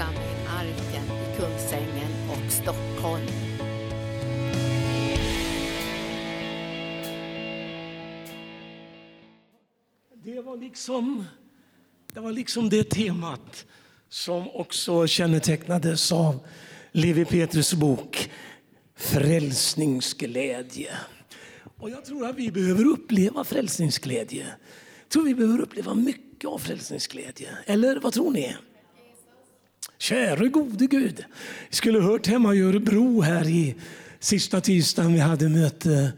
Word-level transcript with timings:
församling 0.00 0.46
Arken 0.48 1.04
i 1.04 1.36
Kungsängen 1.36 2.30
och 2.30 2.52
Stockholm. 2.52 3.26
Det 10.24 10.40
var 10.40 10.56
liksom 10.56 11.24
det, 12.14 12.20
var 12.20 12.32
liksom 12.32 12.68
det 12.68 12.90
temat 12.90 13.66
som 14.08 14.50
också 14.50 15.06
kännetecknades 15.06 16.12
av 16.12 16.46
Levi 16.92 17.24
Petrus 17.24 17.74
bok 17.74 18.30
Frälsningsglädje. 18.96 20.92
Och 21.78 21.90
jag 21.90 22.04
tror 22.04 22.26
att 22.26 22.36
vi 22.36 22.50
behöver 22.50 22.84
uppleva 22.84 23.44
frälsningsglädje. 23.44 24.46
Jag 25.02 25.08
tror 25.08 25.24
vi 25.24 25.34
behöver 25.34 25.60
uppleva 25.60 25.94
mycket 25.94 26.50
av 26.50 26.58
frälsningsglädje. 26.58 27.48
Eller 27.66 28.00
vad 28.00 28.12
tror 28.12 28.30
ni? 28.30 28.56
Käre 30.00 30.48
gode 30.48 30.86
Gud. 30.86 31.24
Vi 31.70 31.76
skulle 31.76 32.00
hört 32.00 32.26
hemma 32.26 32.54
i 32.54 32.60
Örebro 32.60 33.20
här 33.20 33.48
i 33.48 33.74
sista 34.20 34.60
tisdagen 34.60 35.12
vi 35.12 35.18
hade 35.18 35.48
möte 35.48 36.12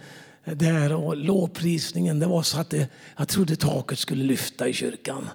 där 0.45 0.95
och 0.95 1.17
lovprisningen. 1.17 2.19
Det 2.19 2.27
var 2.27 2.43
så 2.43 2.61
att 2.61 2.71
det, 2.71 2.89
jag 3.17 3.29
trodde 3.29 3.57
taket 3.57 3.99
skulle 3.99 4.25
lyfta 4.25 4.69
i 4.69 4.73
kyrkan. 4.73 5.29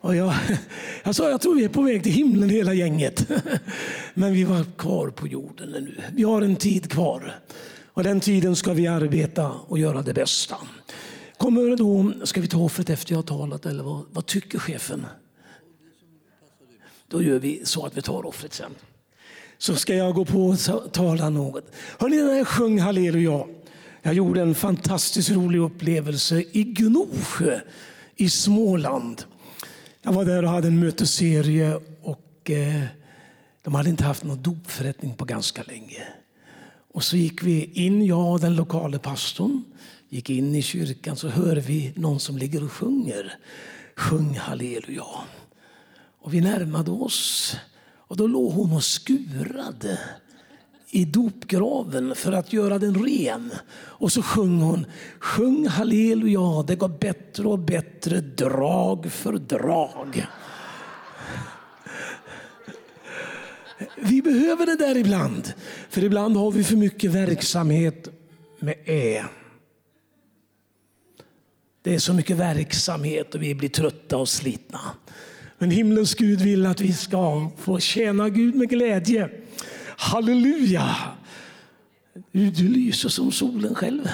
Och 0.00 0.16
jag, 0.16 0.34
jag 1.04 1.14
sa 1.14 1.30
jag 1.30 1.40
tror 1.40 1.54
vi 1.54 1.64
är 1.64 1.68
på 1.68 1.82
väg 1.82 2.02
till 2.02 2.12
himlen 2.12 2.50
hela 2.50 2.74
gänget. 2.74 3.28
Men 4.14 4.32
vi 4.32 4.44
var 4.44 4.64
kvar 4.78 5.08
på 5.08 5.26
jorden 5.26 5.70
nu. 5.70 6.02
Vi 6.12 6.22
har 6.22 6.42
en 6.42 6.56
tid 6.56 6.90
kvar. 6.90 7.40
Och 7.86 8.04
den 8.04 8.20
tiden 8.20 8.56
ska 8.56 8.72
vi 8.72 8.86
arbeta 8.86 9.50
och 9.50 9.78
göra 9.78 10.02
det 10.02 10.14
bästa. 10.14 10.56
Kommer 11.36 11.76
då, 11.76 12.12
ska 12.26 12.40
vi 12.40 12.48
ta 12.48 12.58
offret 12.58 12.90
efter 12.90 13.12
jag 13.12 13.18
har 13.18 13.22
talat 13.22 13.66
eller 13.66 13.82
vad, 13.82 14.04
vad 14.12 14.26
tycker 14.26 14.58
chefen? 14.58 15.06
Då 17.12 17.22
gör 17.22 17.38
vi 17.38 17.60
så 17.64 17.86
att 17.86 17.96
vi 17.96 18.02
tar 18.02 18.26
offret 18.26 18.54
sen. 18.54 18.74
Så 19.58 19.76
ska 19.76 19.94
jag 19.94 20.14
gå 20.14 20.24
på 20.24 20.46
och 20.46 20.92
tala 20.92 21.30
något. 21.30 21.64
Hörrni, 21.98 22.16
när 22.16 22.34
jag 22.34 22.48
sjöng 22.48 22.78
halleluja. 22.78 23.44
Jag 24.02 24.14
gjorde 24.14 24.40
en 24.42 24.54
fantastiskt 24.54 25.30
rolig 25.30 25.58
upplevelse 25.58 26.44
i 26.52 26.64
Gnosjö 26.64 27.60
i 28.16 28.30
Småland. 28.30 29.24
Jag 30.02 30.12
var 30.12 30.24
där 30.24 30.42
och 30.42 30.50
hade 30.50 30.68
en 30.68 30.80
mötesserie 30.80 31.80
och 32.02 32.50
eh, 32.50 32.82
de 33.62 33.74
hade 33.74 33.90
inte 33.90 34.04
haft 34.04 34.24
någon 34.24 34.42
dopförrättning 34.42 35.14
på 35.14 35.24
ganska 35.24 35.62
länge. 35.62 36.02
Och 36.92 37.04
så 37.04 37.16
gick 37.16 37.42
vi 37.42 37.70
in, 37.74 38.06
jag 38.06 38.32
och 38.32 38.40
den 38.40 38.56
lokala 38.56 38.98
pastorn, 38.98 39.64
gick 40.08 40.30
in 40.30 40.54
i 40.54 40.62
kyrkan 40.62 41.16
så 41.16 41.28
hör 41.28 41.56
vi 41.56 41.92
någon 41.96 42.20
som 42.20 42.38
ligger 42.38 42.64
och 42.64 42.72
sjunger. 42.72 43.38
Sjung 43.96 44.34
halleluja. 44.34 45.04
Och 46.22 46.34
vi 46.34 46.40
närmade 46.40 46.90
oss 46.90 47.56
och 47.96 48.16
då 48.16 48.26
låg 48.26 48.52
hon 48.52 48.72
och 48.72 48.84
skurade 48.84 49.98
i 50.90 51.04
dopgraven 51.04 52.14
för 52.14 52.32
att 52.32 52.52
göra 52.52 52.78
den 52.78 53.04
ren. 53.06 53.50
Och 53.74 54.12
så 54.12 54.22
sjöng 54.22 54.60
hon 54.60 54.86
Sjung 55.18 55.66
halleluja, 55.66 56.62
det 56.66 56.76
går 56.76 56.88
bättre 56.88 57.48
och 57.48 57.58
bättre 57.58 58.20
drag 58.20 59.12
för 59.12 59.32
drag. 59.32 60.26
Vi 63.96 64.22
behöver 64.22 64.66
det 64.66 64.76
där 64.76 64.96
ibland, 64.96 65.52
för 65.90 66.04
ibland 66.04 66.36
har 66.36 66.50
vi 66.50 66.64
för 66.64 66.76
mycket 66.76 67.10
verksamhet 67.10 68.08
med 68.58 68.74
E. 68.84 69.24
Det 71.82 71.94
är 71.94 71.98
så 71.98 72.14
mycket 72.14 72.36
verksamhet 72.36 73.34
och 73.34 73.42
vi 73.42 73.54
blir 73.54 73.68
trötta 73.68 74.16
och 74.16 74.28
slitna. 74.28 74.80
Men 75.62 75.70
himlens 75.70 76.14
Gud 76.14 76.40
vill 76.40 76.66
att 76.66 76.80
vi 76.80 76.92
ska 76.92 77.50
få 77.58 77.78
tjäna 77.78 78.28
Gud 78.28 78.54
med 78.54 78.68
glädje. 78.68 79.30
Halleluja! 79.96 80.96
Du, 82.32 82.50
du 82.50 82.68
lyser 82.68 83.08
som 83.08 83.32
solen 83.32 83.74
själv. 83.74 84.08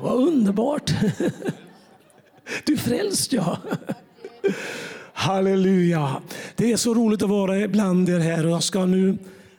Vad 0.00 0.28
underbart! 0.28 0.90
Du 2.64 2.72
är 2.72 2.76
frälst, 2.76 3.32
ja. 3.32 3.58
Halleluja! 5.12 6.22
Det 6.56 6.72
är 6.72 6.76
så 6.76 6.94
roligt 6.94 7.22
att 7.22 7.28
vara 7.30 7.68
bland 7.68 8.08
er 8.08 8.18
här. 8.18 8.44
Jag 8.44 8.62
ska 8.62 8.86
nu 8.86 9.18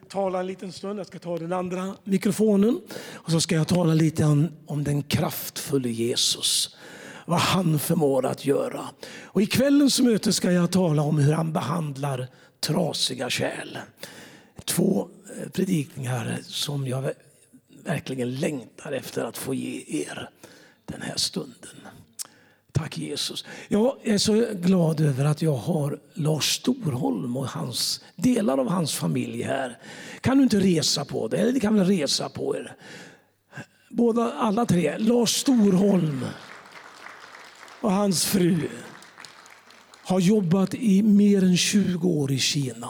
tala 0.09 0.39
en 0.39 0.47
liten 0.47 0.71
stund. 0.71 0.99
Jag 0.99 1.07
ska 1.07 1.19
ta 1.19 1.37
den 1.37 1.53
andra 1.53 1.95
mikrofonen. 2.03 2.81
Och 3.13 3.31
så 3.31 3.41
ska 3.41 3.55
jag 3.55 3.67
tala 3.67 3.93
lite 3.93 4.25
om, 4.25 4.47
om 4.65 4.83
den 4.83 5.03
kraftfulla 5.03 5.87
Jesus. 5.87 6.75
Vad 7.25 7.39
han 7.39 7.79
förmår 7.79 8.25
att 8.25 8.45
göra. 8.45 8.89
Och 9.23 9.41
I 9.41 9.45
kvällens 9.45 9.99
möte 9.99 10.33
ska 10.33 10.51
jag 10.51 10.71
tala 10.71 11.01
om 11.01 11.17
hur 11.17 11.33
han 11.33 11.53
behandlar 11.53 12.27
trasiga 12.59 13.29
kärl. 13.29 13.77
Två 14.65 15.07
eh, 15.37 15.49
predikningar 15.49 16.37
som 16.43 16.87
jag 16.87 17.11
verkligen 17.83 18.35
längtar 18.35 18.91
efter 18.91 19.23
att 19.23 19.37
få 19.37 19.53
ge 19.53 19.83
er 19.87 20.29
den 20.85 21.01
här 21.01 21.17
stunden. 21.17 21.87
Tack 22.71 22.97
Jesus. 22.97 23.45
Jag 23.67 23.97
är 24.03 24.17
så 24.17 24.45
glad 24.53 25.01
över 25.01 25.25
att 25.25 25.41
jag 25.41 25.55
har 25.55 25.99
Lars 26.13 26.55
Storholm 26.55 27.37
och 27.37 27.47
hans, 27.47 28.03
delar 28.15 28.57
av 28.57 28.69
hans 28.69 28.95
familj 28.95 29.43
här. 29.43 29.77
Kan 30.21 30.37
du 30.37 30.43
inte 30.43 30.59
resa 30.59 31.05
på 31.05 31.27
dig? 31.27 31.39
Eller 31.39 31.51
ni 31.51 31.59
kan 31.59 31.75
väl 31.75 31.87
resa 31.87 32.29
på 32.29 32.55
er? 32.57 32.75
Båda, 33.89 34.33
alla 34.33 34.65
tre. 34.65 34.97
Lars 34.97 35.35
Storholm 35.35 36.25
och 37.83 37.91
hans 37.91 38.25
fru 38.25 38.69
har 40.03 40.19
jobbat 40.19 40.73
i 40.73 41.03
mer 41.03 41.43
än 41.43 41.57
20 41.57 42.07
år 42.07 42.31
i 42.31 42.39
Kina. 42.39 42.89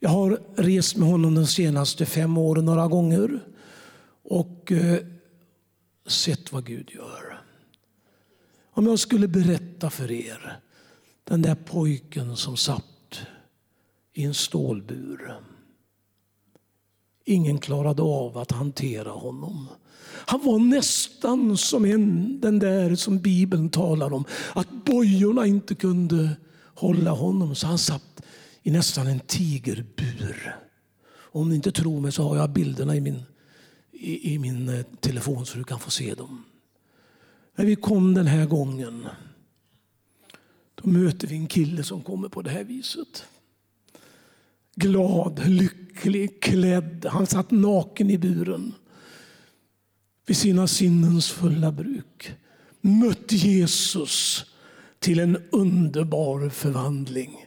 Jag 0.00 0.10
har 0.10 0.40
rest 0.56 0.96
med 0.96 1.08
honom 1.08 1.34
de 1.34 1.46
senaste 1.46 2.06
fem 2.06 2.38
åren 2.38 2.64
några 2.64 2.88
gånger 2.88 3.40
och 4.22 4.72
eh, 4.72 4.98
sett 6.06 6.52
vad 6.52 6.64
Gud 6.64 6.90
gör. 6.90 7.42
Om 8.70 8.86
jag 8.86 8.98
skulle 8.98 9.28
berätta 9.28 9.90
för 9.90 10.10
er, 10.10 10.60
den 11.24 11.42
där 11.42 11.54
pojken 11.54 12.36
som 12.36 12.56
satt 12.56 13.20
i 14.12 14.24
en 14.24 14.34
stålbur. 14.34 15.40
Ingen 17.24 17.58
klarade 17.58 18.02
av 18.02 18.38
att 18.38 18.52
hantera 18.52 19.10
honom. 19.10 19.68
Han 20.26 20.40
var 20.44 20.58
nästan 20.58 21.56
som 21.56 21.84
en, 21.84 22.40
den 22.40 22.58
där 22.58 22.94
som 22.94 23.18
Bibeln 23.18 23.70
talar 23.70 24.12
om. 24.12 24.24
Att 24.54 24.84
bojorna 24.84 25.46
inte 25.46 25.74
kunde 25.74 26.36
hålla 26.74 27.10
honom. 27.10 27.54
Så 27.54 27.66
han 27.66 27.78
satt 27.78 28.22
i 28.62 28.70
nästan 28.70 29.06
en 29.06 29.20
tigerbur. 29.20 30.56
Om 31.10 31.48
ni 31.48 31.54
inte 31.54 31.72
tror 31.72 32.00
mig 32.00 32.12
så 32.12 32.22
har 32.22 32.36
jag 32.36 32.50
bilderna 32.50 32.96
i 32.96 33.00
min, 33.00 33.22
i, 33.92 34.34
i 34.34 34.38
min 34.38 34.68
eh, 34.68 34.84
telefon 35.00 35.46
så 35.46 35.58
du 35.58 35.64
kan 35.64 35.80
få 35.80 35.90
se 35.90 36.14
dem. 36.14 36.44
När 37.56 37.64
vi 37.64 37.76
kom 37.76 38.14
den 38.14 38.26
här 38.26 38.46
gången 38.46 39.06
då 40.82 40.88
möter 40.88 41.28
vi 41.28 41.36
en 41.36 41.46
kille 41.46 41.82
som 41.82 42.02
kommer 42.02 42.28
på 42.28 42.42
det 42.42 42.50
här 42.50 42.64
viset. 42.64 43.24
Glad, 44.74 45.48
lycklig, 45.48 46.42
klädd. 46.42 47.06
Han 47.10 47.26
satt 47.26 47.50
naken 47.50 48.10
i 48.10 48.18
buren 48.18 48.74
vid 50.28 50.36
sina 50.36 50.66
sinnens 50.66 51.30
fulla 51.30 51.72
bruk. 51.72 52.32
Mött 52.80 53.32
Jesus 53.32 54.44
till 54.98 55.18
en 55.18 55.38
underbar 55.50 56.48
förvandling. 56.48 57.46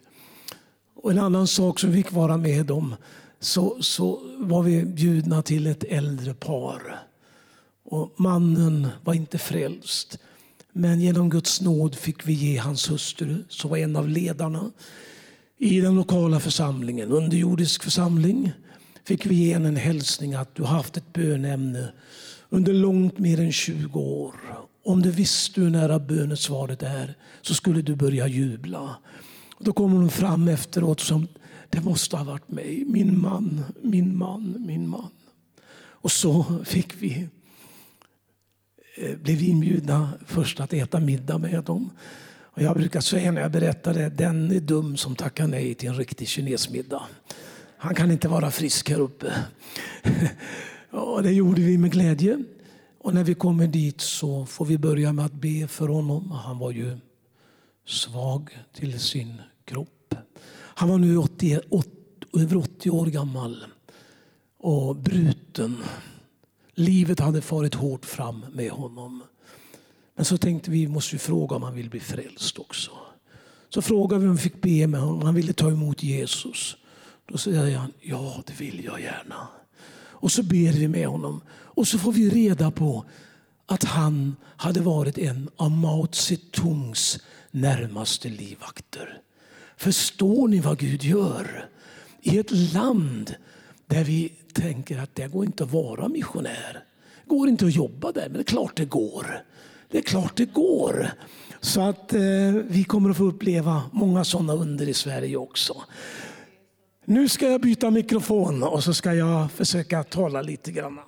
Och 0.96 1.12
en 1.12 1.20
annan 1.20 1.48
sak 1.48 1.80
som 1.80 1.92
vi 1.92 2.04
fick 2.04 2.12
vara 2.12 2.38
med 2.38 2.72
om 2.72 2.96
så, 3.40 3.78
så 3.82 4.22
var 4.38 4.64
vi 4.64 4.86
bjudna 4.86 5.42
till 5.42 5.68
ett 5.68 5.84
äldre 5.84 6.34
par. 6.34 7.00
Och 7.84 8.14
mannen 8.18 8.88
var 9.04 9.14
inte 9.14 9.38
frälst. 9.38 10.20
Men 10.74 11.02
genom 11.02 11.30
Guds 11.30 11.62
nåd 11.62 11.96
fick 11.96 12.28
vi 12.28 12.34
ge 12.34 12.58
hans 12.58 12.92
hustru, 12.92 13.44
som 13.50 13.70
var 13.70 13.78
en 13.78 13.96
av 13.96 14.10
ledarna 14.10 14.72
i 15.58 15.82
den 15.82 15.96
lokala 15.96 16.40
församlingen, 16.40 17.12
underjordisk 17.12 17.84
församling, 17.84 18.52
fick 19.04 19.26
vi 19.26 19.36
ge 19.36 19.54
henne 19.54 19.68
en 19.68 19.76
hälsning 19.76 20.34
att 20.34 20.56
du 20.56 20.64
har 20.64 20.76
haft 20.76 20.98
ett 20.98 21.14
bönämne 21.14 21.92
under 22.54 22.74
långt 22.74 23.20
mer 23.20 23.40
än 23.40 23.52
20 23.52 24.00
år. 24.00 24.36
Om 24.84 25.02
du 25.02 25.12
visste 25.12 25.62
hur 25.62 25.70
nära 25.70 26.00
bönesvaret 26.00 26.84
är 26.84 27.18
så 27.42 27.54
skulle 27.54 27.82
du 27.82 27.96
börja 27.96 28.28
jubla. 28.28 28.96
Då 29.60 29.74
kommer 29.74 29.98
hon 29.98 30.10
fram 30.10 30.48
efteråt 30.48 31.00
som 31.00 31.28
det 31.70 31.82
måste 31.82 32.18
ha 32.18 32.24
varit 32.24 32.50
mig, 32.50 32.84
min 32.88 33.22
man, 33.22 33.64
min 33.82 34.18
man, 34.18 34.56
min 34.60 34.90
man. 34.90 35.10
Och 35.74 36.12
så 36.12 36.46
fick 36.66 37.02
vi, 37.02 37.28
eh, 38.98 39.18
blev 39.18 39.38
vi 39.38 39.50
inbjudna 39.50 40.10
först 40.26 40.60
att 40.60 40.74
äta 40.74 41.00
middag 41.00 41.38
med 41.38 41.64
dem. 41.64 41.90
Och 42.54 42.62
jag 42.62 42.76
brukar 42.76 43.02
säga 43.02 43.32
när 43.32 43.42
jag 43.42 43.52
berättar 43.52 43.94
det, 43.94 44.10
den 44.10 44.52
är 44.52 44.60
dum 44.60 44.98
som 44.98 45.16
tackar 45.16 45.48
nej 45.48 45.74
till 45.74 45.90
en 45.90 45.96
riktig 45.96 46.28
kinesmiddag. 46.28 47.04
Han 47.78 47.96
kan 47.96 48.12
inte 48.12 48.28
vara 48.28 48.52
frisk 48.52 48.90
här 48.90 49.00
uppe. 49.00 49.34
Ja, 50.92 51.22
det 51.24 51.32
gjorde 51.32 51.62
vi 51.62 51.78
med 51.78 51.92
glädje. 51.92 52.44
Och 52.98 53.14
när 53.14 53.24
vi 53.24 53.34
kommer 53.34 53.68
dit 53.68 54.02
så 54.02 54.46
får 54.46 54.66
vi 54.66 54.78
börja 54.78 55.14
med 55.14 55.26
att 55.26 55.34
be 55.34 55.68
för 55.68 55.88
honom. 55.88 56.32
Han 56.32 56.60
var 56.60 56.72
ju 56.72 56.98
svag 57.86 58.50
till 58.74 59.00
sin 59.00 59.42
kropp. 59.66 60.16
Han 60.54 60.90
var 60.90 60.98
nu 60.98 61.18
80, 61.18 61.60
80, 61.70 61.90
över 62.34 62.58
80 62.58 62.90
år 62.90 63.06
gammal 63.06 63.66
och 64.58 64.96
bruten. 64.96 65.78
Livet 66.74 67.20
hade 67.20 67.42
farit 67.42 67.76
hårt 67.76 68.06
fram 68.06 68.46
med 68.52 68.72
honom. 68.72 69.24
Men 70.16 70.26
så 70.26 70.38
tänkte 70.38 70.72
vi 70.72 70.88
måste 70.88 71.18
fråga 71.18 71.56
om 71.56 71.64
han 71.64 71.76
vill 71.76 71.90
bli 71.90 72.00
frälst 72.00 72.60
också. 72.60 72.92
Så 73.70 73.82
frågade 73.82 74.22
vi 74.22 74.30
om 74.30 74.36
vi 74.36 74.42
fick 74.42 74.62
be 74.62 74.88
med 74.88 75.02
honom 75.02 75.22
han 75.22 75.36
ville 75.36 75.54
ta 75.54 75.72
emot 75.72 76.04
Jesus. 76.04 76.78
Då 77.26 77.38
säger 77.38 77.78
han 77.78 77.94
ja, 78.02 78.44
det 78.48 78.60
vill 78.60 78.84
jag 78.84 79.02
gärna. 79.02 79.48
Och 80.22 80.32
så 80.32 80.44
ber 80.44 80.72
vi 80.72 80.88
med 80.88 81.08
honom 81.08 81.42
och 81.50 81.88
så 81.88 81.98
får 81.98 82.12
vi 82.12 82.30
reda 82.30 82.72
på 82.72 83.06
att 83.66 83.84
han 83.84 84.36
hade 84.58 84.82
varit 84.82 85.18
en 85.18 85.50
av 85.56 85.72
Mao 85.72 86.08
Zedongs 86.12 87.20
närmaste 87.52 88.30
livvakter. 88.30 89.22
Förstår 89.78 90.48
ni 90.48 90.60
vad 90.60 90.80
Gud 90.80 91.04
gör? 91.04 91.70
I 92.22 92.38
ett 92.38 92.52
land 92.74 93.36
där 93.88 94.04
vi 94.04 94.34
tänker 94.54 95.00
att 95.00 95.16
det 95.16 95.28
går 95.28 95.46
inte 95.46 95.64
att 95.64 95.72
vara 95.72 96.08
missionär. 96.08 96.84
Det 97.24 97.30
går 97.30 97.50
inte 97.50 97.66
att 97.66 97.76
jobba 97.76 98.12
där, 98.12 98.24
men 98.24 98.34
det 98.34 98.40
är 98.40 98.44
klart 98.44 98.76
det 98.76 98.86
går. 98.86 99.44
Det 99.90 99.98
är 99.98 100.02
klart 100.02 100.38
det 100.38 100.46
går. 100.46 101.12
Så 101.62 101.82
att 101.82 102.14
eh, 102.14 102.22
vi 102.68 102.84
kommer 102.84 103.10
att 103.10 103.18
få 103.18 103.24
uppleva 103.24 103.84
många 103.92 104.24
sådana 104.24 104.54
under 104.54 104.90
i 104.90 104.94
Sverige 104.94 105.38
också. 105.38 105.84
Nu 107.06 107.30
ska 107.30 107.52
jag 107.52 107.62
byta 107.62 107.92
mikrofon 107.92 108.64
och 108.64 108.84
så 108.84 108.94
ska 108.94 109.14
jag 109.14 109.52
försöka 109.52 110.04
tala 110.04 110.42
lite 110.42 110.72
grann. 110.72 111.00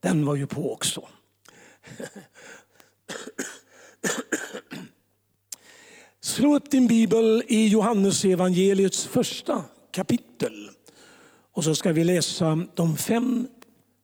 Den 0.00 0.26
var 0.26 0.34
ju 0.34 0.46
på 0.46 0.72
också. 0.72 1.08
Slå 6.20 6.56
upp 6.56 6.70
din 6.70 6.86
bibel 6.86 7.42
i 7.48 7.68
Johannesevangeliets 7.68 9.06
första 9.06 9.64
kapitel. 9.90 10.70
Och 11.52 11.64
så 11.64 11.74
ska 11.74 11.92
vi 11.92 12.04
läsa 12.04 12.66
de 12.74 12.96
fem 12.96 13.48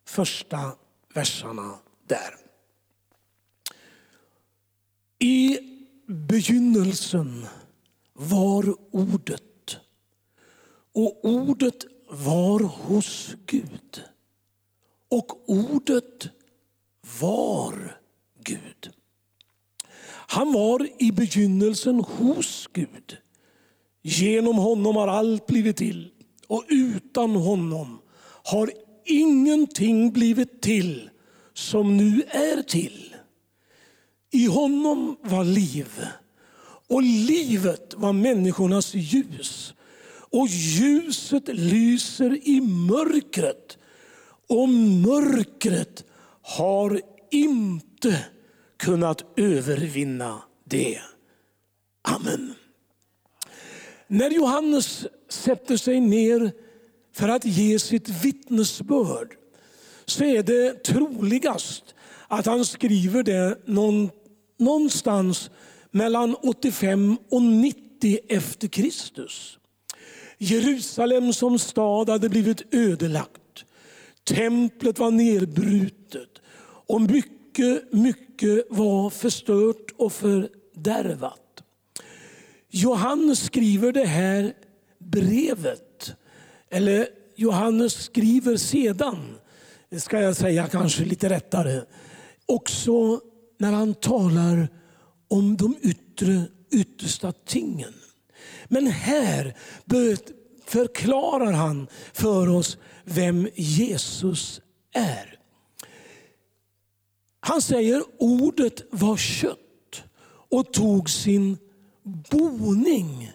första 0.06 0.72
verserna 1.14 1.78
där. 2.06 2.45
I 5.18 5.58
begynnelsen 6.06 7.46
var 8.12 8.74
ordet 8.90 9.76
och 10.94 11.24
ordet 11.24 11.84
var 12.08 12.60
hos 12.60 13.34
Gud. 13.46 14.02
Och 15.08 15.50
ordet 15.50 16.28
var 17.20 17.98
Gud. 18.44 18.90
Han 20.08 20.52
var 20.52 20.88
i 20.98 21.12
begynnelsen 21.12 22.00
hos 22.00 22.68
Gud. 22.72 23.16
Genom 24.02 24.56
honom 24.56 24.96
har 24.96 25.08
allt 25.08 25.46
blivit 25.46 25.76
till 25.76 26.10
och 26.46 26.64
utan 26.68 27.30
honom 27.30 27.98
har 28.44 28.70
ingenting 29.04 30.12
blivit 30.12 30.62
till 30.62 31.10
som 31.54 31.96
nu 31.96 32.22
är 32.22 32.62
till. 32.62 33.15
I 34.36 34.46
honom 34.46 35.16
var 35.22 35.44
liv 35.44 36.04
och 36.88 37.02
livet 37.02 37.94
var 37.96 38.12
människornas 38.12 38.94
ljus. 38.94 39.74
Och 40.08 40.46
ljuset 40.48 41.48
lyser 41.48 42.48
i 42.48 42.60
mörkret 42.60 43.78
och 44.48 44.68
mörkret 44.68 46.04
har 46.42 47.00
inte 47.30 48.24
kunnat 48.76 49.24
övervinna 49.36 50.42
det. 50.64 51.00
Amen. 52.02 52.54
När 54.06 54.30
Johannes 54.30 55.06
sätter 55.28 55.76
sig 55.76 56.00
ner 56.00 56.52
för 57.12 57.28
att 57.28 57.44
ge 57.44 57.78
sitt 57.78 58.08
vittnesbörd 58.08 59.34
så 60.06 60.24
är 60.24 60.42
det 60.42 60.84
troligast 60.84 61.94
att 62.28 62.46
han 62.46 62.64
skriver 62.64 63.22
det 63.22 63.58
någonstans 64.56 65.50
mellan 65.90 66.34
85 66.34 67.18
och 67.30 67.42
90 67.42 68.18
efter 68.28 68.68
Kristus. 68.68 69.58
Jerusalem 70.38 71.32
som 71.32 71.58
stad 71.58 72.08
hade 72.08 72.28
blivit 72.28 72.74
ödelagt. 72.74 73.64
Templet 74.24 74.98
var 74.98 75.10
nedbrutet 75.10 76.28
och 76.86 77.00
mycket, 77.00 77.92
mycket 77.92 78.66
var 78.70 79.10
förstört 79.10 79.90
och 79.96 80.12
fördärvat. 80.12 81.62
Johannes 82.70 83.44
skriver 83.44 83.92
det 83.92 84.06
här 84.06 84.52
brevet, 84.98 86.14
eller 86.70 87.08
Johannes 87.36 87.92
skriver 87.92 88.56
sedan, 88.56 89.36
ska 89.98 90.20
jag 90.20 90.36
säga 90.36 90.66
kanske 90.66 91.04
lite 91.04 91.28
rättare, 91.28 91.82
också 92.46 93.20
när 93.58 93.72
han 93.72 93.94
talar 93.94 94.68
om 95.28 95.56
de 95.56 95.76
yttre, 95.82 96.42
yttersta 96.70 97.32
tingen. 97.32 97.94
Men 98.68 98.86
här 98.86 99.56
förklarar 100.64 101.52
han 101.52 101.86
för 102.12 102.48
oss 102.48 102.78
vem 103.04 103.48
Jesus 103.54 104.60
är. 104.94 105.38
Han 107.40 107.62
säger 107.62 108.02
ordet 108.18 108.82
var 108.90 109.16
kött 109.16 110.02
och 110.50 110.72
tog 110.72 111.10
sin 111.10 111.58
boning 112.30 113.32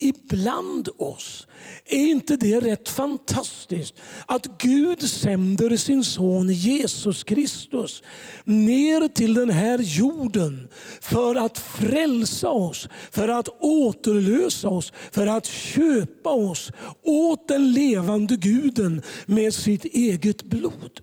ibland 0.00 0.88
oss. 0.98 1.46
Är 1.84 2.06
inte 2.06 2.36
det 2.36 2.60
rätt 2.60 2.88
fantastiskt? 2.88 3.94
Att 4.26 4.58
Gud 4.58 5.02
sänder 5.02 5.76
sin 5.76 6.04
son 6.04 6.48
Jesus 6.48 7.24
Kristus 7.24 8.02
ner 8.44 9.08
till 9.08 9.34
den 9.34 9.50
här 9.50 9.78
jorden 9.78 10.68
för 11.00 11.34
att 11.34 11.58
frälsa 11.58 12.50
oss, 12.50 12.88
för 13.10 13.28
att 13.28 13.48
återlösa 13.60 14.68
oss, 14.68 14.92
för 15.12 15.26
att 15.26 15.46
köpa 15.46 16.30
oss 16.30 16.72
åt 17.02 17.48
den 17.48 17.72
levande 17.72 18.36
guden 18.36 19.02
med 19.26 19.54
sitt 19.54 19.84
eget 19.84 20.42
blod. 20.42 21.00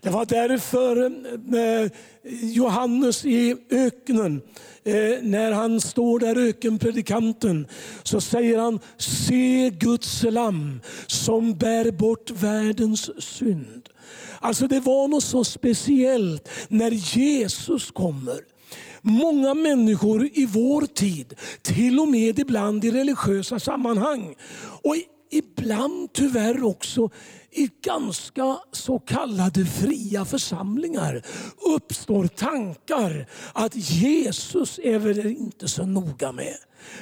Det 0.00 0.10
var 0.10 0.26
därför 0.26 1.04
eh, 1.04 1.90
Johannes 2.42 3.24
i 3.24 3.56
öknen, 3.70 4.40
eh, 4.84 5.22
när 5.22 5.52
han 5.52 5.80
står 5.80 6.18
där 6.18 6.48
ökenpredikanten, 6.48 7.66
så 8.02 8.20
säger 8.20 8.58
han, 8.58 8.80
se 8.98 9.70
Guds 9.70 10.22
lamm 10.22 10.80
som 11.06 11.54
bär 11.54 11.90
bort 11.90 12.30
världens 12.30 13.22
synd. 13.24 13.88
Alltså 14.40 14.66
det 14.66 14.80
var 14.80 15.08
något 15.08 15.24
så 15.24 15.44
speciellt 15.44 16.48
när 16.68 16.90
Jesus 16.90 17.90
kommer. 17.90 18.40
Många 19.02 19.54
människor 19.54 20.28
i 20.32 20.46
vår 20.46 20.86
tid, 20.86 21.34
till 21.62 22.00
och 22.00 22.08
med 22.08 22.38
ibland 22.38 22.84
i 22.84 22.90
religiösa 22.90 23.60
sammanhang 23.60 24.34
och 24.82 24.96
ibland 25.36 26.12
tyvärr 26.12 26.64
också 26.64 27.10
i 27.50 27.70
ganska 27.82 28.58
så 28.72 28.98
kallade 28.98 29.64
fria 29.66 30.24
församlingar 30.24 31.22
uppstår 31.76 32.26
tankar 32.26 33.26
att 33.52 33.76
Jesus 33.76 34.80
är 34.82 34.98
väl 34.98 35.26
inte 35.26 35.68
så 35.68 35.86
noga 35.86 36.32
med. 36.32 36.56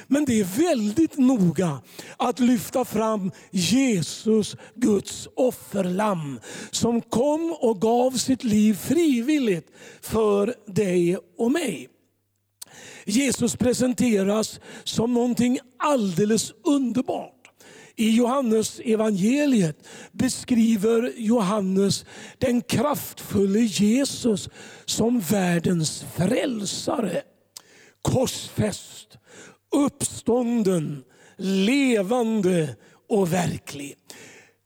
Men 0.07 0.25
det 0.25 0.39
är 0.39 0.67
väldigt 0.67 1.17
noga 1.17 1.81
att 2.17 2.39
lyfta 2.39 2.85
fram 2.85 3.31
Jesus, 3.51 4.55
Guds 4.75 5.27
offerlamm, 5.35 6.39
som 6.71 7.01
kom 7.01 7.55
och 7.59 7.81
gav 7.81 8.11
sitt 8.11 8.43
liv 8.43 8.73
frivilligt 8.73 9.67
för 10.01 10.55
dig 10.67 11.17
och 11.37 11.51
mig. 11.51 11.89
Jesus 13.05 13.55
presenteras 13.55 14.59
som 14.83 15.13
någonting 15.13 15.59
alldeles 15.79 16.53
underbart. 16.63 17.34
I 17.97 18.15
Johannes 18.15 18.79
evangeliet 18.83 19.87
beskriver 20.11 21.13
Johannes 21.17 22.05
den 22.37 22.61
kraftfulle 22.61 23.59
Jesus 23.59 24.49
som 24.85 25.19
världens 25.19 26.05
frälsare. 26.15 27.21
Korsfäst, 28.01 29.17
uppstånden, 29.75 31.03
levande 31.37 32.75
och 33.09 33.33
verklig. 33.33 33.95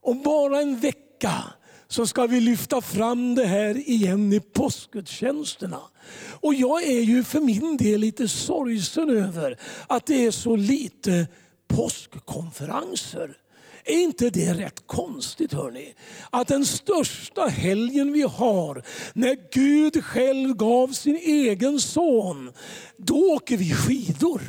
Om 0.02 0.22
bara 0.22 0.62
en 0.62 0.80
vecka 0.80 1.44
så 1.88 2.08
ska 2.08 2.28
vi 2.28 2.40
lyfta 2.40 2.82
fram 2.82 3.36
det 3.36 3.46
här 3.46 3.90
igen 3.90 4.34
i 4.34 4.40
påskgudstjänsterna. 4.40 5.82
Och 6.30 6.54
jag 6.54 6.84
är 6.84 7.02
ju 7.02 7.24
för 7.24 7.40
min 7.40 7.78
del 7.78 8.02
lite 8.02 8.28
sorgsen 8.28 9.10
över 9.10 9.58
att 9.88 10.06
det 10.06 10.26
är 10.26 10.32
så 10.32 10.56
lite 10.56 11.28
påskkonferenser. 11.70 13.38
Är 13.86 14.04
inte 14.04 14.30
det 14.30 14.54
rätt 14.54 14.88
konstigt 14.88 15.54
hörni? 15.54 15.94
Att 16.30 16.48
den 16.48 16.66
största 16.66 17.46
helgen 17.48 18.14
vi 18.14 18.22
har, 18.22 18.84
när 19.14 19.38
Gud 19.52 20.04
själv 20.06 20.56
gav 20.56 20.88
sin 20.88 21.16
egen 21.16 21.80
son, 21.80 22.52
då 22.98 23.16
åker 23.16 23.58
vi 23.58 23.74
skidor. 23.74 24.42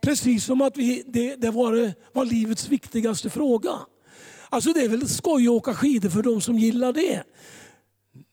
Precis 0.00 0.44
som 0.44 0.60
att 0.60 0.76
vi, 0.76 1.02
det, 1.06 1.36
det 1.36 1.50
var, 1.50 1.92
var 2.12 2.24
livets 2.24 2.68
viktigaste 2.68 3.30
fråga. 3.30 3.72
Alltså 4.48 4.72
det 4.72 4.80
är 4.80 4.88
väl 4.88 5.08
skoj 5.08 5.46
att 5.46 5.50
åka 5.50 5.74
skidor 5.74 6.08
för 6.08 6.22
de 6.22 6.40
som 6.40 6.58
gillar 6.58 6.92
det. 6.92 7.22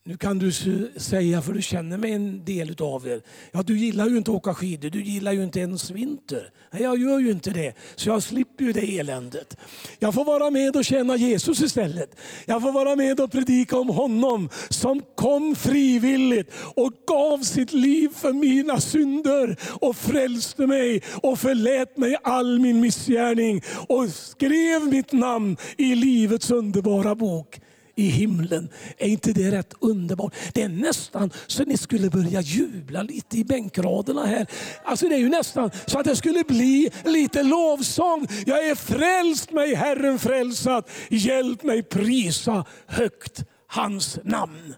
Nu 0.07 0.17
kan 0.17 0.39
du 0.39 0.51
säga, 0.97 1.41
för 1.41 1.53
du 1.53 1.61
känner 1.61 1.97
mig 1.97 2.11
en 2.11 2.45
del 2.45 2.75
av 2.79 3.07
er, 3.07 3.21
ja 3.51 3.63
du 3.63 3.77
gillar 3.77 4.07
ju 4.07 4.17
inte 4.17 4.31
att 4.31 4.37
åka 4.37 4.53
skidor, 4.53 4.89
du 4.89 5.03
gillar 5.03 5.31
ju 5.31 5.43
inte 5.43 5.59
ens 5.59 5.91
vinter. 5.91 6.49
Nej, 6.71 6.81
jag 6.81 6.97
gör 6.97 7.19
ju 7.19 7.31
inte 7.31 7.49
det, 7.49 7.73
så 7.95 8.09
jag 8.09 8.23
slipper 8.23 8.63
ju 8.63 8.73
det 8.73 8.99
eländet. 8.99 9.57
Jag 9.99 10.13
får 10.13 10.25
vara 10.25 10.49
med 10.49 10.75
och 10.75 10.85
tjäna 10.85 11.15
Jesus 11.15 11.61
istället. 11.61 12.15
Jag 12.45 12.61
får 12.61 12.71
vara 12.71 12.95
med 12.95 13.19
och 13.19 13.31
predika 13.31 13.77
om 13.77 13.89
honom 13.89 14.49
som 14.69 15.01
kom 15.15 15.55
frivilligt 15.55 16.51
och 16.75 16.91
gav 17.07 17.37
sitt 17.37 17.73
liv 17.73 18.09
för 18.15 18.33
mina 18.33 18.79
synder 18.81 19.57
och 19.81 19.95
frälste 19.95 20.67
mig 20.67 21.03
och 21.21 21.39
förlät 21.39 21.97
mig 21.97 22.17
all 22.23 22.59
min 22.59 22.79
missgärning 22.79 23.61
och 23.87 24.09
skrev 24.09 24.83
mitt 24.83 25.11
namn 25.11 25.57
i 25.77 25.95
livets 25.95 26.51
underbara 26.51 27.15
bok 27.15 27.59
i 27.97 28.09
himlen. 28.09 28.69
Är 28.97 29.07
inte 29.07 29.33
det 29.33 29.51
rätt 29.51 29.73
underbart? 29.79 30.35
Det 30.53 30.61
är 30.61 30.69
nästan 30.69 31.31
så 31.47 31.63
ni 31.63 31.77
skulle 31.77 32.09
börja 32.09 32.41
jubla 32.41 33.03
lite 33.03 33.37
i 33.37 33.43
bänkraderna 33.43 34.25
här. 34.25 34.47
Alltså 34.83 35.09
det 35.09 35.15
är 35.15 35.19
ju 35.19 35.29
nästan 35.29 35.71
så 35.85 35.99
att 35.99 36.05
det 36.05 36.15
skulle 36.15 36.43
bli 36.43 36.91
lite 37.05 37.43
lovsång. 37.43 38.27
Jag 38.45 38.67
är 38.67 38.75
frälst 38.75 39.51
mig 39.51 39.75
Herren 39.75 40.19
frälsat. 40.19 40.89
Hjälp 41.09 41.63
mig 41.63 41.83
prisa 41.83 42.65
högt 42.85 43.43
hans 43.67 44.19
namn. 44.23 44.75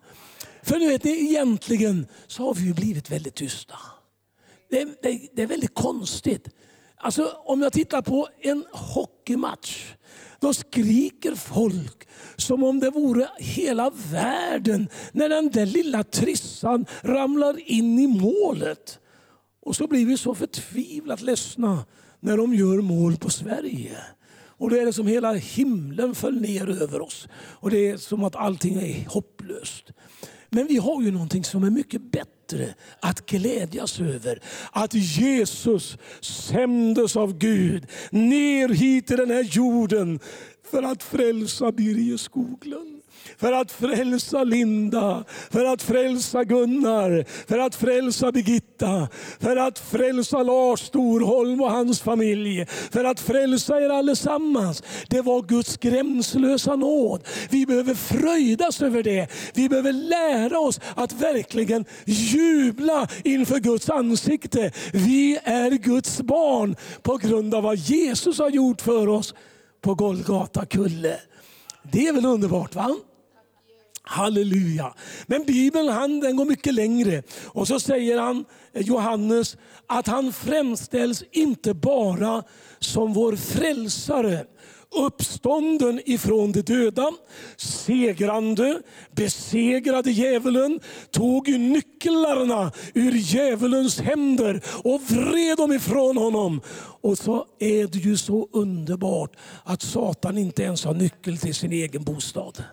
För 0.64 0.80
nu 0.80 0.88
vet 0.88 1.04
ni, 1.04 1.12
egentligen 1.12 2.08
så 2.28 2.44
har 2.44 2.54
vi 2.54 2.66
ju 2.66 2.74
blivit 2.74 3.12
väldigt 3.12 3.36
tysta. 3.36 3.76
Det, 4.70 4.84
det, 5.02 5.20
det 5.34 5.42
är 5.42 5.48
väldigt 5.48 5.74
konstigt. 5.74 6.50
Alltså 6.98 7.34
om 7.46 7.62
jag 7.62 7.74
tittar 7.74 8.02
på 8.02 8.28
en 8.42 8.66
hockeymatch 8.72 9.94
då 10.40 10.54
skriker 10.54 11.36
folk 11.36 12.08
som 12.38 12.64
om 12.64 12.80
det 12.80 12.90
vore 12.90 13.30
hela 13.38 13.92
världen 14.12 14.88
när 15.12 15.30
den 15.30 15.50
där 15.50 15.66
lilla 15.66 16.04
trissan 16.04 16.86
ramlar 17.02 17.70
in 17.70 18.00
i 18.00 18.08
målet. 18.08 19.00
Och 19.62 19.76
så 19.76 19.88
blir 19.88 20.06
vi 20.06 20.18
så 20.18 20.36
förtvivlat 20.36 21.22
ledsna 21.22 21.86
när 22.20 22.38
de 22.38 22.54
gör 22.54 22.82
mål 22.82 23.18
på 23.18 23.30
Sverige. 23.30 23.98
Och 24.60 24.70
då 24.70 24.76
är 24.76 24.86
det 24.86 24.94
som 24.94 25.08
hela 25.08 25.34
himlen 25.34 26.16
föll 26.16 26.42
ner 26.42 26.82
över 26.82 27.02
oss. 27.02 27.28
Och 27.34 27.70
det 27.70 27.90
är 27.90 27.98
som 27.98 28.24
att 28.24 28.36
allting 28.36 28.76
är 28.76 29.10
hopplöst. 29.10 29.92
Men 30.50 30.68
vi 30.68 30.78
har 30.78 31.02
ju 31.02 31.12
någonting 31.12 31.44
som 31.44 31.64
är 31.64 31.70
mycket 31.70 32.02
bättre 32.02 32.39
att 33.00 33.26
glädjas 33.26 34.00
över. 34.00 34.42
Att 34.72 34.94
Jesus 34.94 35.98
sändes 36.22 37.16
av 37.16 37.38
Gud 37.38 37.88
ner 38.12 38.70
hit 38.70 39.08
till 39.08 39.18
den 39.18 39.32
här 39.32 39.44
jorden 39.44 40.20
för 40.72 40.84
att 40.84 41.04
frälsa 41.04 41.72
Birger 41.72 42.18
Skoglund 42.18 42.99
för 43.40 43.52
att 43.52 43.72
frälsa 43.72 44.44
Linda, 44.44 45.24
för 45.52 45.66
att 45.66 45.82
frälsa 45.82 46.44
Gunnar, 46.44 47.26
för 47.48 47.60
att 47.60 47.76
frälsa 47.76 48.32
Birgitta, 48.32 49.08
för 49.40 49.56
att 49.56 49.80
frälsa 49.80 50.44
Lars 50.44 50.80
Storholm 50.80 51.62
och 51.62 51.72
hans 51.72 52.02
familj, 52.02 52.66
för 52.92 53.04
att 53.04 53.20
frälsa 53.20 53.82
er 53.82 53.90
allesammans. 53.90 54.84
Det 55.10 55.22
var 55.22 55.42
Guds 55.42 55.78
gränslösa 55.78 56.76
nåd. 56.76 57.24
Vi 57.50 57.66
behöver 57.66 57.94
fröjdas 57.94 58.82
över 58.82 59.04
det. 59.04 59.28
Vi 59.54 59.70
behöver 59.70 59.94
lära 59.94 60.60
oss 60.60 60.80
att 60.96 61.14
verkligen 61.14 61.86
jubla 62.06 63.08
inför 63.24 63.60
Guds 63.60 63.90
ansikte. 63.90 64.72
Vi 64.94 65.40
är 65.44 65.72
Guds 65.72 66.22
barn 66.22 66.76
på 67.02 67.18
grund 67.18 67.56
av 67.56 67.64
vad 67.64 67.76
Jesus 67.76 68.40
har 68.40 68.50
gjort 68.50 68.82
för 68.82 69.08
oss 69.08 69.34
på 69.82 69.96
Golgata 69.96 70.66
kulle. 70.66 71.20
Det 71.92 72.08
är 72.08 72.14
väl 72.14 72.26
underbart? 72.26 72.76
va? 72.76 72.96
Halleluja. 74.10 74.94
Men 75.28 75.44
Bibeln 75.44 75.90
han, 75.90 76.20
den 76.20 76.36
går 76.36 76.46
mycket 76.46 76.74
längre. 76.74 77.24
Och 77.46 77.68
så 77.68 77.80
säger 77.80 78.20
han, 78.20 78.46
eh, 78.74 78.82
Johannes, 78.82 79.58
att 79.88 80.08
han 80.08 80.34
framställs 80.34 81.24
inte 81.32 81.74
bara 81.74 82.44
som 82.80 83.14
vår 83.14 83.36
frälsare, 83.36 84.46
uppstånden 84.96 86.02
ifrån 86.06 86.52
de 86.52 86.62
döda, 86.62 87.12
segrande, 87.58 88.82
besegrade 89.12 90.12
djävulen, 90.12 90.80
tog 91.12 91.50
nycklarna 91.50 92.72
ur 92.94 93.12
djävulens 93.12 94.00
händer 94.00 94.62
och 94.84 95.02
vred 95.02 95.58
dem 95.58 95.72
ifrån 95.72 96.18
honom. 96.18 96.62
Och 97.02 97.18
så 97.18 97.46
är 97.60 97.88
det 97.88 98.00
ju 98.00 98.18
så 98.18 98.48
underbart 98.54 99.36
att 99.64 99.82
Satan 99.82 100.38
inte 100.38 100.64
ens 100.64 100.86
har 100.86 100.94
nyckel 100.94 101.38
till 101.38 101.56
sin 101.56 101.72
egen 101.72 102.04
bostad. 102.04 102.64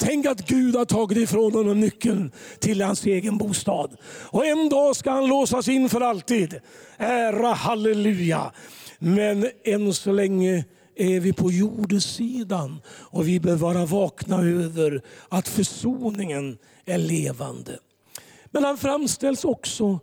Tänk 0.00 0.26
att 0.26 0.48
Gud 0.48 0.76
har 0.76 0.84
tagit 0.84 1.18
ifrån 1.18 1.52
honom 1.52 1.80
nyckeln 1.80 2.32
till 2.58 2.82
hans 2.82 3.06
egen 3.06 3.38
bostad. 3.38 3.96
Och 4.30 4.46
en 4.46 4.68
dag 4.68 4.96
ska 4.96 5.10
han 5.10 5.26
låsas 5.26 5.68
in 5.68 5.88
för 5.88 6.00
alltid. 6.00 6.60
Ära 6.98 7.52
halleluja. 7.52 8.52
Men 8.98 9.50
än 9.64 9.94
så 9.94 10.12
länge 10.12 10.64
är 10.96 11.20
vi 11.20 11.32
på 11.32 11.50
jordesidan 11.50 12.80
och 12.88 13.28
vi 13.28 13.40
bör 13.40 13.56
vara 13.56 13.86
vakna 13.86 14.36
över 14.36 15.02
att 15.28 15.48
försoningen 15.48 16.58
är 16.84 16.98
levande. 16.98 17.78
Men 18.50 18.64
han 18.64 18.78
framställs 18.78 19.44
också 19.44 20.00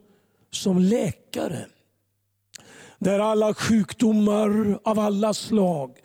som 0.51 0.79
läkare. 0.79 1.65
Där 2.99 3.19
alla 3.19 3.53
sjukdomar 3.53 4.79
av 4.83 4.99
alla 4.99 5.33
slag, 5.33 5.97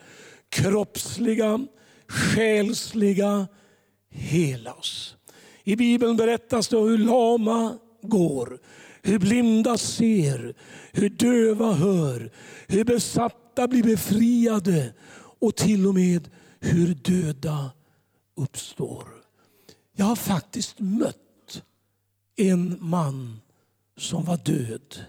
kroppsliga, 0.48 1.60
själsliga, 2.08 3.46
helas. 4.10 5.16
I 5.64 5.76
Bibeln 5.76 6.16
berättas 6.16 6.68
det 6.68 6.76
hur 6.76 6.98
lama 6.98 7.78
går, 8.02 8.58
hur 9.02 9.18
blinda 9.18 9.78
ser, 9.78 10.54
hur 10.92 11.08
döva 11.08 11.72
hör, 11.72 12.32
hur 12.68 12.84
besatta 12.84 13.68
blir 13.68 13.82
befriade 13.82 14.94
och 15.40 15.56
till 15.56 15.86
och 15.86 15.94
med 15.94 16.30
hur 16.60 16.94
döda 16.94 17.70
uppstår. 18.36 19.08
Jag 19.92 20.06
har 20.06 20.16
faktiskt 20.16 20.78
mött 20.78 21.62
en 22.36 22.76
man 22.80 23.40
som 23.96 24.24
var 24.24 24.36
död 24.36 25.04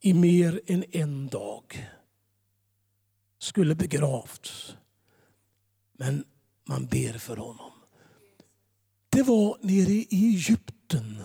i 0.00 0.14
mer 0.14 0.60
än 0.66 0.84
en 0.90 1.28
dag. 1.28 1.88
Skulle 3.38 3.74
begravts. 3.74 4.76
Men 5.98 6.24
man 6.64 6.86
ber 6.86 7.12
för 7.12 7.36
honom. 7.36 7.71
Det 9.12 9.22
var 9.22 9.58
nere 9.60 9.92
i 9.92 10.08
Egypten, 10.10 11.18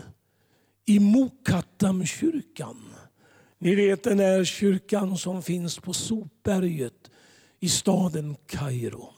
i 0.85 0.99
Mokattamkyrkan. 0.99 2.83
Ni 3.59 3.75
vet 3.75 4.03
den 4.03 4.17
där 4.17 4.45
kyrkan 4.45 5.17
som 5.17 5.43
finns 5.43 5.79
på 5.79 5.93
sopberget 5.93 7.11
i 7.59 7.69
staden 7.69 8.35
Kairo. 8.45 9.13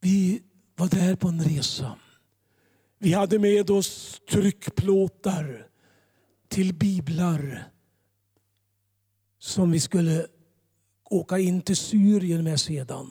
Vi 0.00 0.42
var 0.76 0.88
där 0.88 1.16
på 1.16 1.28
en 1.28 1.44
resa. 1.44 1.98
Vi 2.98 3.12
hade 3.12 3.38
med 3.38 3.70
oss 3.70 4.20
tryckplåtar 4.30 5.66
till 6.48 6.74
biblar 6.74 7.70
som 9.38 9.70
vi 9.70 9.80
skulle 9.80 10.26
åka 11.04 11.38
in 11.38 11.62
till 11.62 11.76
Syrien 11.76 12.44
med 12.44 12.60
sedan. 12.60 13.10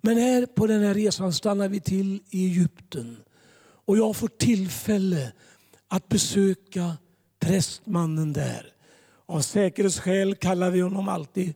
Men 0.00 0.16
här 0.16 0.46
på 0.46 0.66
den 0.66 0.82
här 0.82 0.94
resan 0.94 1.32
stannar 1.32 1.68
vi 1.68 1.80
till 1.80 2.22
i 2.30 2.46
Egypten. 2.46 3.16
Och 3.84 3.98
jag 3.98 4.16
får 4.16 4.28
tillfälle 4.28 5.32
att 5.88 6.08
besöka 6.08 6.96
prästmannen 7.38 8.32
där. 8.32 8.72
Av 9.26 9.40
säkerhetsskäl 9.40 10.34
kallar 10.34 10.70
vi 10.70 10.80
honom 10.80 11.08
alltid 11.08 11.54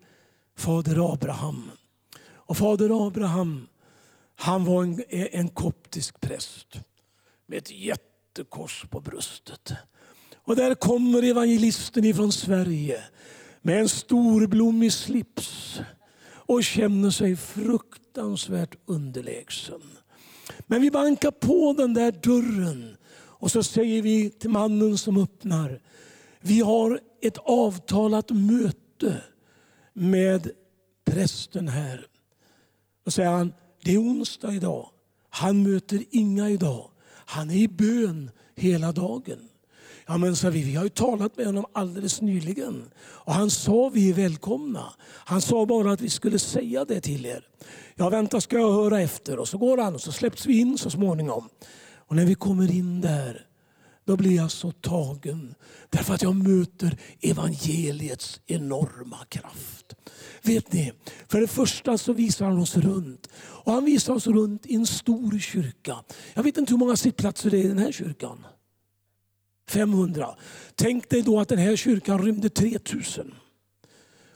Fader 0.57 1.13
Abraham. 1.13 1.71
Och 2.25 2.57
Fader 2.57 3.07
Abraham 3.07 3.67
han 4.37 4.65
var 4.65 4.83
en, 4.83 5.05
en 5.09 5.49
koptisk 5.49 6.21
präst 6.21 6.81
med 7.47 7.59
ett 7.59 7.71
jättekors 7.71 8.85
på 8.91 9.01
bröstet. 9.01 9.73
Och 10.35 10.57
där 10.57 10.75
kommer 10.75 11.23
evangelisten 11.23 12.05
ifrån 12.05 12.33
Sverige 12.33 13.05
med 13.63 13.81
en 13.81 13.89
storblommig 13.89 14.93
slips 14.93 15.81
och 16.25 16.65
känner 16.65 17.11
sig 17.11 17.37
fruktansvärt 18.15 18.75
underlägsen. 18.87 19.81
Men 20.67 20.83
vi 20.83 20.91
bankar 20.91 21.31
på 21.31 21.75
den 21.79 21.95
där 21.95 22.13
dörren 22.13 22.97
och 23.17 23.51
så 23.51 23.63
säger 23.63 24.03
vi 24.03 24.31
till 24.31 24.51
mannen 24.51 24.99
som 24.99 25.23
öppnar. 25.23 25.81
Vi 26.41 26.61
har 26.61 27.01
ett 27.23 27.39
avtalat 27.39 28.31
möte 28.31 29.23
med 29.93 30.51
prästen 31.05 31.69
här. 31.69 32.07
Då 33.05 33.11
säger 33.11 33.31
han, 33.31 33.53
det 33.83 33.95
är 33.95 33.99
onsdag 33.99 34.53
idag. 34.55 34.91
Han 35.31 35.63
möter 35.63 36.05
inga 36.11 36.51
idag. 36.51 36.91
Han 37.07 37.51
är 37.51 37.57
i 37.57 37.69
bön 37.69 38.31
hela 38.55 38.93
dagen. 38.93 39.49
Ja 40.07 40.19
men 40.19 40.37
sa 40.37 40.51
vi, 40.51 40.63
vi 40.63 40.75
har 40.75 40.85
ju 40.85 40.91
talat 40.91 41.37
med 41.37 41.47
honom 41.47 41.65
alldeles 41.73 42.21
nyligen. 42.21 42.85
Och 43.01 43.33
han 43.33 43.51
sa 43.51 43.89
vi 43.89 44.11
är 44.11 44.15
välkomna. 44.15 44.95
Han 45.09 45.41
sa 45.41 45.67
bara 45.67 45.93
att 45.93 46.01
vi 46.01 46.11
skulle 46.11 46.39
säga 46.39 46.85
det 46.85 47.01
till 47.01 47.27
er. 47.27 47.45
Ja 47.95 48.09
vänta 48.09 48.41
ska 48.41 48.59
jag 48.59 48.73
höra 48.73 49.01
efter. 49.01 49.39
Och 49.39 49.49
så 49.49 49.59
går 49.59 49.79
han 49.79 49.95
och 49.95 50.01
så 50.01 50.13
släpps 50.13 50.47
vi 50.47 50.61
in 50.61 50.79
så 50.79 50.91
småningom. 50.91 51.49
Och 52.09 52.17
när 52.17 52.25
vi 52.25 52.35
kommer 52.35 52.73
in 52.73 53.01
där 53.01 53.47
då 54.05 54.17
blir 54.17 54.37
jag 54.37 54.51
så 54.51 54.73
tagen. 54.73 55.55
Därför 55.91 56.15
att 56.15 56.23
jag 56.23 56.37
möter 56.37 56.99
evangeliets 57.21 58.41
enorma 58.47 59.19
kraft. 59.29 59.95
Vet 60.43 60.73
ni, 60.73 60.93
för 61.29 61.41
det 61.41 61.47
första 61.47 61.99
så 61.99 62.13
visar 62.13 62.47
han 62.47 62.59
oss 62.59 62.77
runt. 62.77 63.29
Och 63.37 63.73
han 63.73 63.85
visar 63.85 64.15
oss 64.15 64.27
runt 64.27 64.67
i 64.67 64.75
en 64.75 64.87
stor 64.87 65.39
kyrka. 65.39 65.97
Jag 66.35 66.43
vet 66.43 66.57
inte 66.57 66.73
hur 66.73 66.79
många 66.79 66.97
sittplatser 66.97 67.51
det 67.51 67.59
är 67.59 67.65
i 67.65 67.69
den 67.69 67.79
här 67.79 67.93
kyrkan. 67.93 68.47
500. 69.69 70.37
Tänk 70.75 71.09
dig 71.09 71.23
då 71.23 71.41
att 71.41 71.49
den 71.49 71.59
här 71.59 71.77
kyrkan 71.77 72.23
rymde 72.23 72.49
3000. 72.49 73.35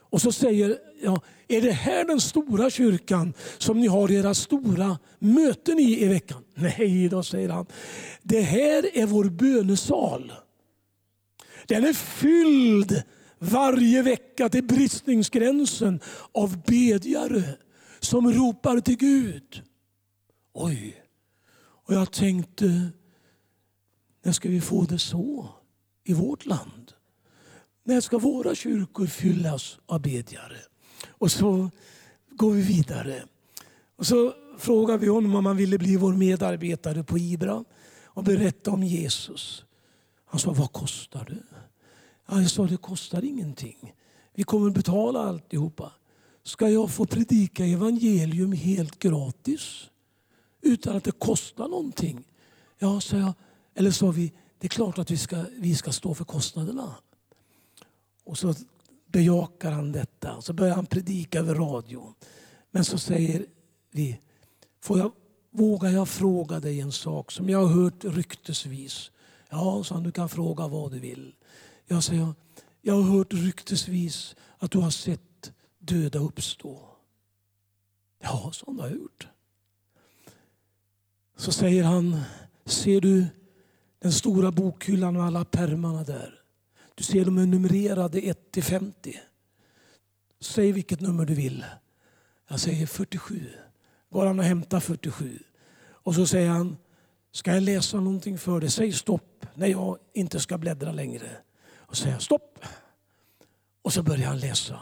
Och 0.09 0.21
så 0.21 0.31
säger 0.31 0.77
jag, 1.01 1.21
är 1.47 1.61
det 1.61 1.71
här 1.71 2.05
den 2.05 2.21
stora 2.21 2.69
kyrkan 2.69 3.33
som 3.57 3.79
ni 3.79 3.87
har 3.87 4.11
era 4.11 4.33
stora 4.33 4.99
möten 5.19 5.79
i 5.79 6.03
i 6.03 6.07
veckan? 6.07 6.43
Nej, 6.53 7.09
då 7.09 7.23
säger 7.23 7.49
han. 7.49 7.65
Det 8.23 8.41
här 8.41 8.97
är 8.97 9.05
vår 9.05 9.25
bönesal. 9.25 10.33
Den 11.67 11.85
är 11.85 11.93
fylld 11.93 13.03
varje 13.39 14.01
vecka 14.01 14.49
till 14.49 14.63
bristningsgränsen 14.63 15.99
av 16.31 16.63
bedjare 16.63 17.43
som 17.99 18.33
ropar 18.33 18.79
till 18.79 18.97
Gud. 18.97 19.63
Oj, 20.53 21.03
och 21.85 21.93
jag 21.93 22.11
tänkte, 22.11 22.89
när 24.21 24.31
ska 24.31 24.49
vi 24.49 24.61
få 24.61 24.83
det 24.83 24.99
så 24.99 25.49
i 26.03 26.13
vårt 26.13 26.45
land? 26.45 26.91
När 27.83 28.01
ska 28.01 28.17
våra 28.17 28.55
kyrkor 28.55 29.05
fyllas 29.05 29.79
av 29.85 30.01
bedjare? 30.01 30.57
Och 31.07 31.31
så 31.31 31.69
går 32.29 32.51
vi 32.51 32.61
vidare. 32.61 33.23
Och 33.95 34.07
så 34.07 34.33
frågar 34.57 34.97
vi 34.97 35.07
honom 35.07 35.35
om 35.35 35.45
han 35.45 35.57
ville 35.57 35.77
bli 35.77 35.97
vår 35.97 36.13
medarbetare 36.13 37.03
på 37.03 37.17
Ibra 37.17 37.65
och 38.03 38.23
berätta 38.23 38.71
om 38.71 38.83
Jesus. 38.83 39.65
Han 40.25 40.39
sa, 40.39 40.53
vad 40.53 40.71
kostar 40.71 41.25
det? 41.25 41.57
Ja, 42.27 42.41
jag 42.41 42.51
sa, 42.51 42.65
det 42.65 42.77
kostar 42.77 43.25
ingenting. 43.25 43.93
Vi 44.33 44.43
kommer 44.43 44.69
betala 44.69 45.19
alltihopa. 45.19 45.91
Ska 46.43 46.69
jag 46.69 46.91
få 46.91 47.05
predika 47.05 47.65
evangelium 47.65 48.51
helt 48.51 48.99
gratis? 48.99 49.89
Utan 50.61 50.97
att 50.97 51.03
det 51.03 51.11
kostar 51.11 51.67
någonting? 51.67 52.23
Ja, 52.79 53.01
sa 53.01 53.17
jag. 53.17 53.33
Eller 53.75 53.91
sa 53.91 54.11
vi, 54.11 54.33
det 54.57 54.67
är 54.67 54.69
klart 54.69 54.97
att 54.97 55.11
vi 55.11 55.17
ska, 55.17 55.45
vi 55.57 55.75
ska 55.75 55.91
stå 55.91 56.13
för 56.13 56.25
kostnaderna. 56.25 56.95
Och 58.23 58.37
så 58.37 58.53
bejakar 59.05 59.71
han 59.71 59.91
detta. 59.91 60.41
Så 60.41 60.53
börjar 60.53 60.75
han 60.75 60.85
predika 60.85 61.39
över 61.39 61.55
radio. 61.55 62.13
Men 62.71 62.85
så 62.85 62.97
säger 62.97 63.45
vi, 63.91 64.19
får 64.81 64.99
jag, 64.99 65.11
vågar 65.51 65.89
jag 65.89 66.09
fråga 66.09 66.59
dig 66.59 66.81
en 66.81 66.91
sak 66.91 67.31
som 67.31 67.49
jag 67.49 67.59
har 67.59 67.83
hört 67.83 68.03
ryktesvis? 68.03 69.11
Ja, 69.49 69.83
sa 69.83 69.95
han, 69.95 70.03
du 70.03 70.11
kan 70.11 70.29
fråga 70.29 70.67
vad 70.67 70.91
du 70.91 70.99
vill. 70.99 71.35
Jag 71.85 72.03
säger, 72.03 72.33
jag 72.81 72.93
har 72.93 73.17
hört 73.17 73.33
ryktesvis 73.33 74.35
att 74.57 74.71
du 74.71 74.77
har 74.77 74.91
sett 74.91 75.51
döda 75.79 76.19
uppstå. 76.19 76.89
Ja, 78.19 78.51
så 78.53 78.71
har 78.71 78.87
jag 78.87 78.97
gjort. 78.97 79.27
Så 81.37 81.51
säger 81.51 81.83
han, 81.83 82.21
ser 82.65 83.01
du 83.01 83.25
den 83.99 84.11
stora 84.11 84.51
bokhyllan 84.51 85.13
med 85.13 85.23
alla 85.23 85.45
pärmarna 85.45 86.03
där? 86.03 86.41
Du 86.95 87.03
ser 87.03 87.25
de 87.25 87.37
är 87.37 87.45
numrerade 87.45 88.19
1 88.19 88.51
till 88.51 88.63
50. 88.63 89.19
Säg 90.39 90.71
vilket 90.71 91.01
nummer 91.01 91.25
du 91.25 91.33
vill. 91.33 91.65
Jag 92.47 92.59
säger 92.59 92.87
47. 92.87 93.49
Går 94.09 94.25
han 94.25 94.39
och 94.39 94.45
hämtar 94.45 94.79
47. 94.79 95.39
Och 95.81 96.15
så 96.15 96.25
säger 96.25 96.49
han, 96.49 96.77
ska 97.31 97.53
jag 97.53 97.63
läsa 97.63 97.99
någonting 97.99 98.37
för 98.37 98.59
dig? 98.59 98.71
Säg 98.71 98.93
stopp 98.93 99.45
när 99.53 99.67
jag 99.67 99.97
inte 100.13 100.39
ska 100.39 100.57
bläddra 100.57 100.91
längre. 100.91 101.29
Och 101.75 101.97
säger 101.97 102.13
jag 102.13 102.21
stopp. 102.21 102.59
Och 103.81 103.93
så 103.93 104.03
börjar 104.03 104.27
han 104.27 104.39
läsa. 104.39 104.79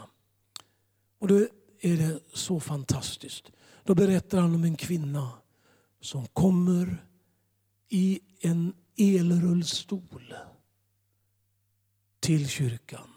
Och 1.20 1.28
då 1.28 1.36
är 1.80 1.98
det 1.98 2.20
så 2.34 2.60
fantastiskt. 2.60 3.52
Då 3.84 3.96
berättar 3.96 4.41
han 4.41 4.56
om 4.56 4.63
en 4.63 4.76
kvinna 4.76 5.30
som 6.02 6.28
kommer 6.28 7.06
i 7.89 8.20
en 8.39 8.74
elrullstol 8.98 10.34
till 12.20 12.48
kyrkan. 12.48 13.10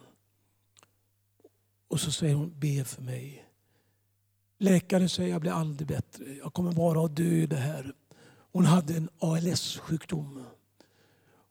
Och 1.88 2.01
så 2.01 2.12
säger 2.12 2.35
hon, 2.35 2.55
be 2.59 2.85
för 2.85 3.03
mig. 3.03 3.47
Läkaren 4.59 5.09
säger, 5.09 5.31
jag 5.31 5.40
blir 5.40 5.53
aldrig 5.53 5.88
bättre. 5.88 6.25
Jag 6.35 6.55
kommer 6.55 6.73
bara 6.73 7.05
att 7.05 7.16
dö 7.16 7.23
i 7.23 7.47
det 7.47 7.57
här. 7.57 7.95
Hon 8.53 8.64
hade 8.64 8.97
en 8.97 9.09
ALS-sjukdom. 9.19 10.45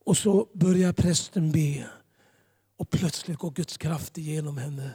Och 0.05 0.17
så 0.17 0.47
börjar 0.53 0.93
prästen 0.93 1.51
be. 1.51 1.89
Och 2.77 2.89
plötsligt 2.89 3.37
går 3.37 3.51
Guds 3.51 3.77
kraft 3.77 4.17
igenom 4.17 4.57
henne. 4.57 4.91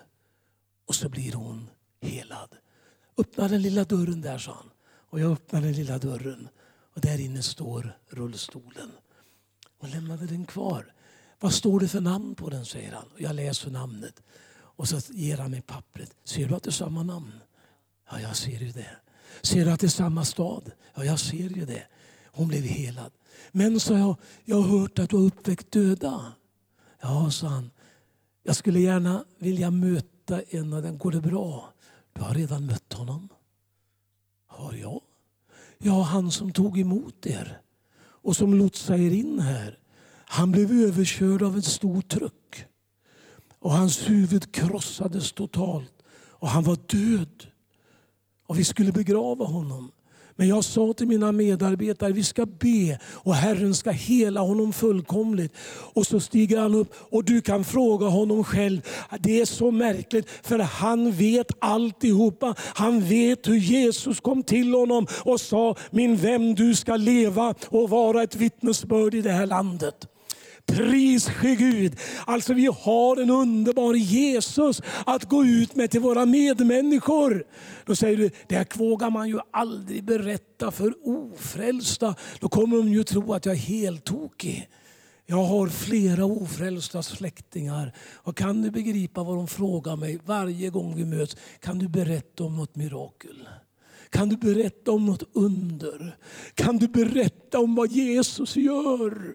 Och 0.87 0.95
så 0.95 1.09
blir 1.09 1.33
hon 1.33 1.71
helad. 2.01 2.57
Öppna 3.17 3.49
den 3.49 3.63
lilla 3.63 3.85
dörren 3.85 4.21
där, 4.21 4.39
sa 4.39 4.53
han. 4.53 4.71
Och 4.85 5.21
jag 5.21 5.33
öppnar 5.33 5.61
den 5.61 5.73
lilla 5.73 5.99
dörren. 5.99 6.49
Och 6.95 7.01
där 7.01 7.21
inne 7.21 7.43
står 7.43 7.99
rullstolen. 8.09 8.91
Och 9.85 9.91
lämnade 9.91 10.27
den 10.27 10.47
kvar. 10.47 10.93
Vad 11.41 11.53
står 11.53 11.81
det 11.81 11.89
för 11.89 12.01
namn 12.01 12.35
på 12.35 12.51
den, 12.51 12.65
säger 12.65 12.93
han. 12.93 13.09
Jag 13.19 13.35
läser 13.35 13.71
namnet. 13.71 14.23
Och 14.55 14.89
så 14.89 15.01
ger 15.13 15.39
han 15.39 15.51
mig 15.51 15.63
pappret. 15.63 16.17
Ser 16.25 16.49
du 16.49 16.55
att 16.55 16.63
det 16.63 16.71
är 16.71 16.73
samma 16.73 17.03
namn? 17.03 17.33
Ja, 18.11 18.21
jag 18.21 18.37
ser 18.37 18.59
ju 18.59 18.71
det. 18.71 18.97
Ser 19.43 19.65
du 19.65 19.71
att 19.71 19.81
det 19.81 19.87
är 19.87 19.89
samma 19.89 20.25
stad? 20.25 20.73
Ja, 20.95 21.05
jag 21.05 21.21
ser 21.21 21.49
ju 21.49 21.65
det. 21.65 21.83
Hon 22.27 22.49
blev 22.49 22.63
helad. 22.63 23.13
Men, 23.53 23.81
sa 23.81 23.99
jag, 23.99 24.17
jag 24.45 24.57
har 24.57 24.79
hört 24.79 24.99
att 24.99 25.11
du 25.11 25.17
har 25.17 25.25
uppväckt 25.25 25.71
döda. 25.71 26.33
Ja, 27.01 27.31
sa 27.31 27.47
han. 27.47 27.71
Jag 28.43 28.57
skulle 28.57 28.81
gärna 28.81 29.25
vilja 29.39 29.71
möta 29.71 30.43
en 30.43 30.73
av 30.73 30.83
dem. 30.83 30.99
Går 30.99 31.13
det 31.13 31.21
bra? 31.21 31.73
Du 32.13 32.23
har 32.23 32.35
redan 32.35 32.67
mött 32.67 32.93
honom. 32.93 33.29
Har 34.47 34.73
jag? 34.73 35.01
Ja, 35.79 36.03
han 36.03 36.31
som 36.31 36.53
tog 36.53 36.79
emot 36.79 37.27
er 37.27 37.61
och 38.25 38.37
som 38.37 38.55
lotsade 38.55 39.03
er 39.03 39.11
in 39.11 39.41
här. 39.41 39.79
Han 40.27 40.51
blev 40.51 40.73
överkörd 40.73 41.43
av 41.43 41.55
en 41.55 41.63
stor 41.63 42.03
truck. 42.03 42.65
Och 43.59 43.73
hans 43.73 44.11
huvud 44.11 44.53
krossades 44.53 45.33
totalt. 45.33 45.93
Och 46.13 46.49
han 46.49 46.65
var 46.65 46.77
död. 46.87 47.47
Och 48.47 48.59
vi 48.59 48.65
skulle 48.65 48.93
begrava 48.93 49.45
honom. 49.45 49.91
Men 50.37 50.49
jag 50.49 50.65
sa 50.65 50.93
till 50.93 51.09
mina 51.09 51.33
medarbetare, 51.33 52.13
vi 52.13 52.25
ska 52.25 52.47
be 52.47 52.99
och 53.05 53.35
Herren 53.35 53.75
ska 53.75 53.91
hela 53.91 54.41
honom 54.41 54.73
fullkomligt. 54.73 55.53
Och 55.95 56.07
så 56.07 56.21
stiger 56.21 56.61
han 56.61 56.75
upp 56.75 56.95
och 56.99 57.25
du 57.25 57.41
kan 57.41 57.65
fråga 57.65 58.07
honom 58.07 58.45
själv. 58.45 58.81
Det 59.21 59.41
är 59.41 59.45
så 59.45 59.71
märkligt 59.71 60.31
för 60.43 60.59
han 60.59 61.13
vet 61.13 61.47
alltihopa. 61.59 62.55
Han 62.59 63.01
vet 63.01 63.49
hur 63.49 63.57
Jesus 63.57 64.21
kom 64.21 64.43
till 64.43 64.75
honom 64.75 65.07
och 65.25 65.41
sa, 65.41 65.77
min 65.91 66.17
vän 66.17 66.55
du 66.55 66.75
ska 66.75 66.97
leva 66.97 67.55
och 67.69 67.91
vara 67.91 68.23
ett 68.23 68.37
vittnesbörd 68.37 69.15
i 69.15 69.23
det 69.23 69.33
här 69.33 69.47
landet. 69.47 70.09
Pris 70.67 71.29
ske 71.29 71.55
Gud. 71.55 71.97
Alltså 72.27 72.55
vi 72.55 72.67
har 72.67 73.17
en 73.17 73.31
underbar 73.31 73.95
Jesus 73.95 74.83
att 75.07 75.25
gå 75.25 75.45
ut 75.45 75.77
med 75.77 75.91
till 75.91 76.01
våra 76.01 76.27
medmänniskor. 76.27 77.45
Då 77.87 77.97
säger 77.97 78.17
du, 78.17 78.31
det 78.49 78.77
vågar 78.77 79.11
man 79.11 79.29
ju 79.29 79.39
aldrig 79.51 80.05
berätta 80.05 80.71
för 80.71 80.95
ofrälsta. 81.05 82.15
Då 82.41 82.49
kommer 82.49 82.77
de 82.77 82.89
ju 82.89 83.05
tro 83.05 83.33
att 83.33 83.47
jag 83.47 83.55
är 83.55 83.59
helt 83.59 84.05
tokig. 84.05 84.69
Jag 85.27 85.45
har 85.45 85.69
flera 85.69 86.25
ofrälsta 86.25 87.03
släktingar. 87.03 87.93
Och 88.15 88.37
kan 88.37 88.63
du 88.63 88.71
begripa 88.71 89.23
vad 89.23 89.37
de 89.37 89.49
frågar 89.49 89.97
mig 89.97 90.19
varje 90.25 90.71
gång 90.71 90.97
vi 90.97 91.05
möts? 91.05 91.37
Kan 91.61 91.79
du 91.79 91.89
berätta 91.89 92.45
om 92.45 92.57
något 92.57 92.77
mirakel? 92.77 93.49
Kan 94.11 94.29
du 94.29 94.37
berätta 94.37 94.93
om 94.93 95.07
något 95.07 95.23
under? 95.33 96.17
Kan 96.55 96.77
du 96.77 96.89
berätta 96.89 97.59
om 97.59 97.75
vad 97.75 97.93
Jesus 97.93 98.57
gör? 98.57 99.35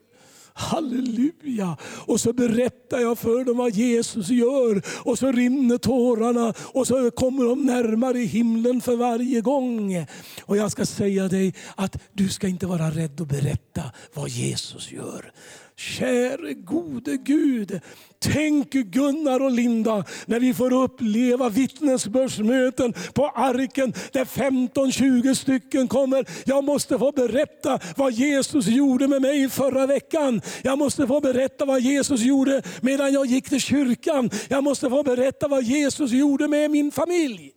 Halleluja! 0.59 1.77
Och 1.83 2.19
så 2.19 2.33
berättar 2.33 2.99
jag 2.99 3.17
för 3.17 3.43
dem 3.43 3.57
vad 3.57 3.75
Jesus 3.75 4.29
gör. 4.29 4.81
Och 5.03 5.19
så 5.19 5.31
rinner 5.31 5.77
tårarna 5.77 6.53
och 6.59 6.87
så 6.87 7.11
kommer 7.11 7.45
de 7.45 7.65
närmare 7.65 8.17
himlen 8.17 8.81
för 8.81 8.95
varje 8.95 9.41
gång. 9.41 10.05
Och 10.41 10.57
jag 10.57 10.71
ska 10.71 10.85
säga 10.85 11.27
dig 11.27 11.53
att 11.75 11.97
du 12.13 12.29
ska 12.29 12.47
inte 12.47 12.67
vara 12.67 12.89
rädd 12.89 13.21
att 13.21 13.27
berätta 13.27 13.83
vad 14.13 14.29
Jesus 14.29 14.91
gör. 14.91 15.31
Käre 15.79 16.53
gode 16.53 17.17
Gud, 17.17 17.79
tänk 18.19 18.71
Gunnar 18.71 19.39
och 19.39 19.51
Linda 19.51 20.05
när 20.25 20.39
vi 20.39 20.53
får 20.53 20.73
uppleva 20.73 21.49
vittnesbördsmöten 21.49 22.93
på 23.13 23.27
arken 23.27 23.93
där 24.11 24.25
15-20 24.25 25.33
stycken 25.33 25.87
kommer. 25.87 26.25
Jag 26.45 26.63
måste 26.63 26.99
få 26.99 27.11
berätta 27.11 27.79
vad 27.95 28.13
Jesus 28.13 28.67
gjorde 28.67 29.07
med 29.07 29.21
mig 29.21 29.49
förra 29.49 29.87
veckan. 29.87 30.41
Jag 30.61 30.77
måste 30.77 31.07
få 31.07 31.21
berätta 31.21 31.65
vad 31.65 31.81
Jesus 31.81 32.21
gjorde 32.21 32.61
medan 32.81 33.13
jag 33.13 33.25
gick 33.25 33.49
till 33.49 33.61
kyrkan. 33.61 34.29
Jag 34.47 34.63
måste 34.63 34.89
få 34.89 35.03
berätta 35.03 35.47
vad 35.47 35.63
Jesus 35.63 36.11
gjorde 36.11 36.47
med 36.47 36.71
min 36.71 36.91
familj. 36.91 37.51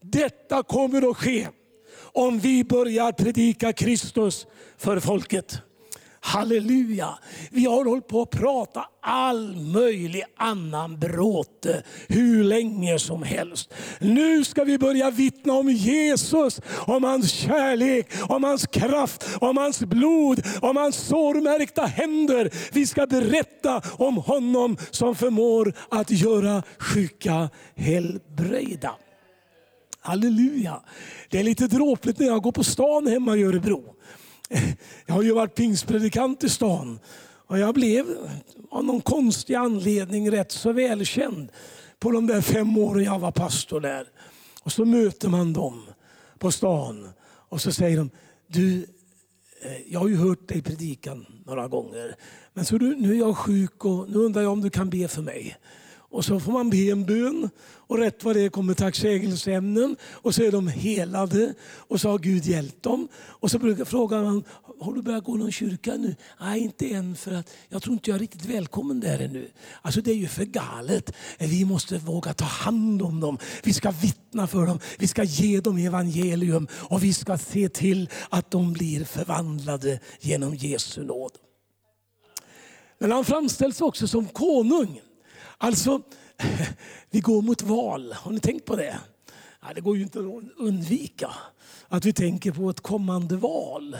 Detta 0.00 0.62
kommer 0.62 1.10
att 1.10 1.16
ske 1.16 1.48
om 2.12 2.38
vi 2.38 2.64
börjar 2.64 3.12
predika 3.12 3.72
Kristus 3.72 4.46
för 4.78 5.00
folket. 5.00 5.62
Halleluja! 6.26 7.18
Vi 7.50 7.64
har 7.66 7.84
hållit 7.84 8.08
på 8.08 8.22
att 8.22 8.30
prata 8.30 8.84
all 9.02 9.56
möjlig 9.56 10.22
annan 10.36 10.98
bråte 10.98 11.82
hur 12.08 12.44
länge 12.44 12.98
som 12.98 13.22
helst. 13.22 13.74
Nu 14.00 14.44
ska 14.44 14.64
vi 14.64 14.78
börja 14.78 15.10
vittna 15.10 15.52
om 15.52 15.70
Jesus, 15.70 16.60
om 16.86 17.04
hans 17.04 17.32
kärlek, 17.32 18.06
om 18.28 18.44
hans 18.44 18.66
kraft, 18.66 19.28
om 19.40 19.56
hans 19.56 19.80
blod, 19.80 20.42
om 20.62 20.76
hans 20.76 20.96
sårmärkta 20.96 21.86
händer. 21.86 22.50
Vi 22.72 22.86
ska 22.86 23.06
berätta 23.06 23.82
om 23.98 24.16
honom 24.16 24.76
som 24.90 25.14
förmår 25.14 25.72
att 25.88 26.10
göra 26.10 26.62
sjuka 26.78 27.50
helbrägda. 27.76 28.94
Halleluja! 30.00 30.80
Det 31.30 31.38
är 31.38 31.44
lite 31.44 31.66
dråpligt 31.66 32.18
när 32.18 32.26
jag 32.26 32.42
går 32.42 32.52
på 32.52 32.64
stan 32.64 33.06
hemma 33.06 33.36
i 33.36 33.44
Örebro. 33.44 33.95
Jag 35.06 35.14
har 35.14 35.22
ju 35.22 35.32
varit 35.32 35.54
pingstpredikant 35.54 36.44
i 36.44 36.48
stan 36.48 36.98
och 37.46 37.58
jag 37.58 37.74
blev 37.74 38.06
av 38.70 38.84
någon 38.84 39.00
konstig 39.00 39.54
anledning 39.54 40.30
rätt 40.30 40.52
så 40.52 40.72
välkänd 40.72 41.52
på 41.98 42.10
de 42.10 42.26
där 42.26 42.40
fem 42.40 42.78
åren 42.78 43.04
jag 43.04 43.18
var 43.18 43.32
pastor 43.32 43.80
där. 43.80 44.08
Och 44.62 44.72
så 44.72 44.84
möter 44.84 45.28
man 45.28 45.52
dem 45.52 45.82
på 46.38 46.52
stan 46.52 47.08
och 47.48 47.60
så 47.60 47.72
säger 47.72 47.96
de, 47.96 48.10
du, 48.46 48.86
eh, 49.62 49.92
jag 49.92 50.00
har 50.00 50.08
ju 50.08 50.16
hört 50.16 50.48
dig 50.48 50.62
predikan 50.62 51.26
några 51.46 51.68
gånger, 51.68 52.16
men 52.52 52.64
så 52.64 52.78
du, 52.78 52.96
nu 52.96 53.12
är 53.12 53.18
jag 53.18 53.36
sjuk 53.36 53.84
och 53.84 54.10
nu 54.10 54.18
undrar 54.18 54.42
jag 54.42 54.52
om 54.52 54.60
du 54.60 54.70
kan 54.70 54.90
be 54.90 55.08
för 55.08 55.22
mig. 55.22 55.56
Och 56.16 56.24
så 56.24 56.40
får 56.40 56.52
man 56.52 56.70
be 56.70 56.90
en 56.90 57.04
bön 57.04 57.50
och 57.76 57.98
rätt 57.98 58.24
vad 58.24 58.36
det 58.36 58.42
är 58.42 58.48
kommer 58.48 58.74
tacksägelseämnen 58.74 59.96
och 60.12 60.34
så 60.34 60.42
är 60.42 60.52
de 60.52 60.68
helade 60.68 61.54
och 61.62 62.00
så 62.00 62.08
har 62.08 62.18
Gud 62.18 62.44
hjälpt 62.44 62.82
dem. 62.82 63.08
Och 63.16 63.50
så 63.50 63.58
brukar 63.58 63.84
fråga 63.84 64.22
man, 64.22 64.44
har 64.80 64.92
du 64.92 65.02
börjat 65.02 65.24
gå 65.24 65.34
någon 65.36 65.52
kyrka 65.52 65.94
nu? 65.94 66.16
Nej, 66.40 66.60
inte 66.60 66.86
än 66.86 67.16
för 67.16 67.32
att 67.32 67.50
jag 67.68 67.82
tror 67.82 67.92
inte 67.92 68.10
jag 68.10 68.14
är 68.14 68.18
riktigt 68.18 68.44
välkommen 68.44 69.00
där 69.00 69.18
ännu. 69.18 69.50
Alltså 69.82 70.00
det 70.00 70.10
är 70.10 70.16
ju 70.16 70.28
för 70.28 70.44
galet. 70.44 71.12
Vi 71.38 71.64
måste 71.64 71.98
våga 71.98 72.34
ta 72.34 72.44
hand 72.44 73.02
om 73.02 73.20
dem. 73.20 73.38
Vi 73.62 73.72
ska 73.72 73.90
vittna 73.90 74.46
för 74.46 74.66
dem. 74.66 74.78
Vi 74.98 75.06
ska 75.06 75.24
ge 75.24 75.60
dem 75.60 75.78
evangelium 75.78 76.68
och 76.72 77.04
vi 77.04 77.12
ska 77.12 77.38
se 77.38 77.68
till 77.68 78.10
att 78.28 78.50
de 78.50 78.72
blir 78.72 79.04
förvandlade 79.04 80.00
genom 80.20 80.54
Jesu 80.54 81.04
nåd. 81.04 81.32
Men 82.98 83.12
han 83.12 83.24
framställs 83.24 83.80
också 83.80 84.08
som 84.08 84.26
konung. 84.28 85.00
Alltså, 85.58 86.02
vi 87.10 87.20
går 87.20 87.42
mot 87.42 87.62
val. 87.62 88.12
Har 88.12 88.32
ni 88.32 88.40
tänkt 88.40 88.64
på 88.64 88.76
det? 88.76 88.98
Ja, 89.62 89.74
det 89.74 89.80
går 89.80 89.96
ju 89.96 90.02
inte 90.02 90.18
att 90.18 90.42
undvika 90.56 91.30
att 91.88 92.04
vi 92.04 92.12
tänker 92.12 92.52
på 92.52 92.70
ett 92.70 92.80
kommande 92.80 93.36
val. 93.36 93.96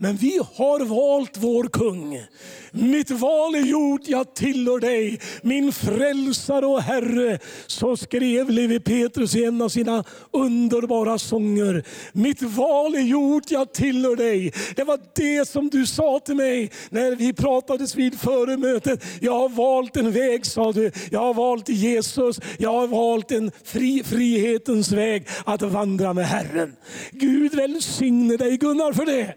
Men 0.00 0.16
vi 0.16 0.40
har 0.54 0.80
valt 0.84 1.36
vår 1.36 1.64
kung. 1.64 2.22
Mitt 2.70 3.10
val 3.10 3.54
är 3.54 3.60
gjort, 3.60 4.00
jag 4.04 4.34
tillhör 4.34 4.78
dig, 4.80 5.20
min 5.42 5.72
frälsare 5.72 6.66
och 6.66 6.82
Herre. 6.82 7.38
Så 7.66 7.96
skrev 7.96 8.50
Levi 8.50 8.80
Petrus 8.80 9.34
i 9.34 9.44
en 9.44 9.62
av 9.62 9.68
sina 9.68 10.04
underbara 10.30 11.18
sånger. 11.18 11.84
Mitt 12.12 12.42
val 12.42 12.94
är 12.94 13.00
gjort, 13.00 13.50
jag 13.50 13.72
tillhör 13.72 14.16
dig. 14.16 14.52
Det 14.76 14.84
var 14.84 15.00
det 15.14 15.48
som 15.48 15.68
du 15.68 15.86
sa 15.86 16.20
till 16.24 16.36
mig 16.36 16.70
när 16.90 17.16
vi 17.16 17.32
pratades 17.32 17.96
vid 17.96 18.20
före 18.20 18.56
mötet. 18.56 19.04
Jag 19.20 19.32
har 19.32 19.48
valt 19.48 19.96
en 19.96 20.12
väg, 20.12 20.46
sa 20.46 20.72
du. 20.72 20.90
Jag 21.10 21.20
har 21.20 21.34
valt 21.34 21.68
Jesus. 21.68 22.40
Jag 22.58 22.72
har 22.72 22.86
valt 22.86 23.30
en 23.30 23.50
fri, 23.64 24.02
frihetens 24.04 24.92
väg 24.92 25.28
att 25.44 25.62
vandra 25.62 26.12
med 26.12 26.26
Herren. 26.26 26.76
Gud 27.10 27.54
välsigne 27.54 28.36
dig 28.36 28.56
Gunnar 28.56 28.92
för 28.92 29.06
det. 29.06 29.34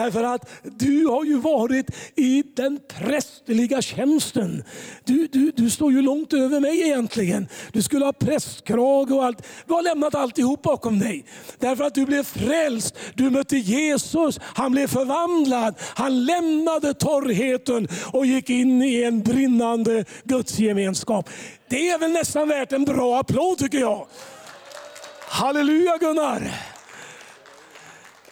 Därför 0.00 0.24
att 0.24 0.50
du 0.62 1.06
har 1.06 1.24
ju 1.24 1.38
varit 1.38 1.86
i 2.16 2.42
den 2.56 2.80
prästerliga 2.88 3.82
tjänsten. 3.82 4.64
Du, 5.04 5.26
du, 5.26 5.52
du 5.56 5.70
står 5.70 5.92
ju 5.92 6.02
långt 6.02 6.32
över 6.32 6.60
mig 6.60 6.80
egentligen. 6.80 7.48
Du 7.72 7.82
skulle 7.82 8.04
ha 8.04 8.12
prästkrage 8.12 9.12
och 9.12 9.24
allt. 9.24 9.46
Du 9.66 9.74
har 9.74 9.82
lämnat 9.82 10.14
alltihop 10.14 10.62
bakom 10.62 10.98
dig. 10.98 11.24
Därför 11.58 11.84
att 11.84 11.94
du 11.94 12.06
blev 12.06 12.22
frälst. 12.22 12.96
Du 13.14 13.30
mötte 13.30 13.56
Jesus. 13.56 14.40
Han 14.42 14.72
blev 14.72 14.86
förvandlad. 14.86 15.74
Han 15.94 16.24
lämnade 16.24 16.94
torrheten 16.94 17.88
och 18.12 18.26
gick 18.26 18.50
in 18.50 18.82
i 18.82 19.02
en 19.02 19.22
brinnande 19.22 20.04
gudsgemenskap. 20.24 21.28
Det 21.68 21.90
är 21.90 21.98
väl 21.98 22.10
nästan 22.10 22.48
värt 22.48 22.72
en 22.72 22.84
bra 22.84 23.20
applåd 23.20 23.58
tycker 23.58 23.78
jag. 23.78 24.06
Halleluja 25.28 25.96
Gunnar! 25.96 26.50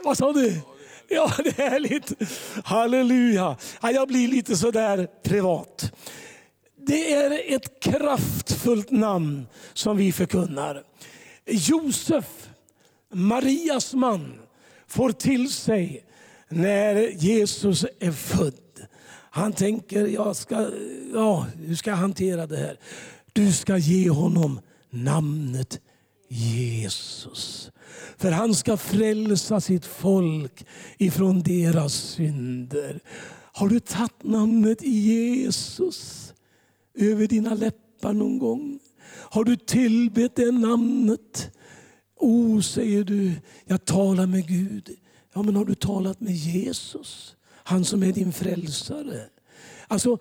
Vad 0.04 0.18
sa 0.18 0.32
du? 0.32 0.60
Ja, 1.10 1.32
det 1.44 1.58
är 1.58 1.70
härligt. 1.70 2.12
Halleluja. 2.64 3.56
jag 3.82 4.08
blir 4.08 4.28
lite 4.28 4.56
sådär 4.56 5.08
privat. 5.22 5.92
Det 6.86 7.12
är 7.12 7.54
ett 7.54 7.80
kraftfullt 7.80 8.90
namn 8.90 9.46
som 9.72 9.96
vi 9.96 10.12
förkunnar. 10.12 10.82
Josef, 11.46 12.48
Marias 13.12 13.94
man, 13.94 14.34
får 14.86 15.12
till 15.12 15.52
sig 15.52 16.04
när 16.48 16.94
Jesus 16.96 17.86
är 18.00 18.12
född. 18.12 18.54
Han 19.30 19.52
tänker, 19.52 20.06
jag 20.06 20.36
ska, 20.36 20.70
ja, 21.14 21.46
hur 21.56 21.74
ska 21.74 21.90
jag 21.90 21.96
hantera 21.96 22.46
det 22.46 22.56
här? 22.56 22.76
Du 23.32 23.52
ska 23.52 23.76
ge 23.76 24.10
honom 24.10 24.60
namnet 24.90 25.80
Jesus. 26.28 27.70
För 28.16 28.30
han 28.30 28.54
ska 28.54 28.76
frälsa 28.76 29.60
sitt 29.60 29.86
folk 29.86 30.66
ifrån 30.98 31.42
deras 31.42 31.94
synder. 31.94 33.00
Har 33.52 33.68
du 33.68 33.80
tagit 33.80 34.22
namnet 34.22 34.82
Jesus 34.82 36.32
över 36.94 37.26
dina 37.26 37.54
läppar 37.54 38.12
någon 38.12 38.38
gång? 38.38 38.78
Har 39.10 39.44
du 39.44 39.56
tillbett 39.56 40.36
det 40.36 40.52
namnet? 40.52 41.50
O, 42.16 42.56
oh, 42.56 42.60
säger 42.60 43.04
du, 43.04 43.32
jag 43.64 43.84
talar 43.84 44.26
med 44.26 44.46
Gud. 44.48 44.90
Ja, 45.34 45.42
men 45.42 45.56
har 45.56 45.64
du 45.64 45.74
talat 45.74 46.20
med 46.20 46.34
Jesus? 46.34 47.36
Han 47.54 47.84
som 47.84 48.02
är 48.02 48.12
din 48.12 48.32
frälsare. 48.32 49.20
Alltså, 49.88 50.18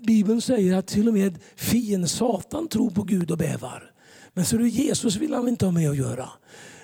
Bibeln 0.00 0.40
säger 0.40 0.74
att 0.76 0.86
till 0.86 1.08
och 1.08 1.14
med 1.14 1.38
fienden 1.56 2.08
Satan 2.08 2.68
tror 2.68 2.90
på 2.90 3.02
Gud 3.02 3.30
och 3.30 3.38
bävar. 3.38 3.93
Men 4.34 4.44
så 4.44 4.56
du, 4.56 4.68
Jesus 4.68 5.16
vill 5.16 5.34
han 5.34 5.48
inte 5.48 5.64
ha 5.64 5.72
med 5.72 5.90
att 5.90 5.96
göra. 5.96 6.28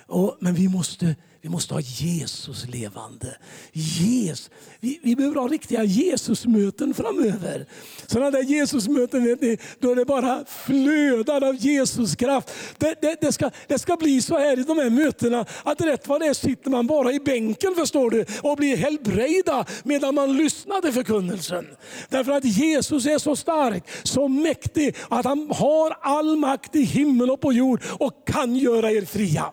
Och, 0.07 0.37
men 0.39 0.53
vi 0.53 0.67
måste, 0.67 1.15
vi 1.43 1.49
måste 1.49 1.73
ha 1.73 1.81
Jesus 1.81 2.67
levande. 2.67 3.37
Jesus. 3.71 4.49
Vi, 4.79 4.99
vi 5.03 5.15
behöver 5.15 5.35
ha 5.35 5.47
riktiga 5.47 5.83
Jesusmöten 5.83 6.93
framöver. 6.93 7.65
Sådana 8.07 8.31
där 8.31 8.43
Jesusmöten 8.43 9.23
vet 9.23 9.41
ni, 9.41 9.57
då 9.79 9.95
det 9.95 10.05
bara 10.05 10.45
flödar 10.45 11.43
av 11.43 11.55
Jesuskraft. 11.55 12.53
Det, 12.77 12.95
det, 13.01 13.17
det, 13.21 13.31
ska, 13.31 13.51
det 13.67 13.79
ska 13.79 13.97
bli 13.97 14.21
så 14.21 14.37
här 14.37 14.59
i 14.59 14.63
de 14.63 14.77
här 14.77 14.89
mötena 14.89 15.45
att 15.63 15.81
rätt 15.81 16.07
vad 16.07 16.21
det 16.21 16.27
är 16.27 16.33
sitter 16.33 16.69
man 16.69 16.87
bara 16.87 17.13
i 17.13 17.19
bänken 17.19 17.75
förstår 17.75 18.09
du 18.09 18.25
och 18.41 18.57
blir 18.57 18.77
helbrägda 18.77 19.65
medan 19.83 20.15
man 20.15 20.37
lyssnar 20.37 20.81
till 20.81 20.93
förkunnelsen. 20.93 21.67
Därför 22.09 22.31
att 22.31 22.45
Jesus 22.45 23.05
är 23.05 23.17
så 23.17 23.35
stark, 23.35 23.83
så 24.03 24.27
mäktig 24.27 24.95
att 25.09 25.25
han 25.25 25.51
har 25.51 25.97
all 26.01 26.35
makt 26.37 26.75
i 26.75 26.81
himmel 26.81 27.31
och 27.31 27.41
på 27.41 27.53
jord 27.53 27.81
och 27.99 28.27
kan 28.27 28.55
göra 28.55 28.91
er 28.91 29.05
fria. 29.05 29.51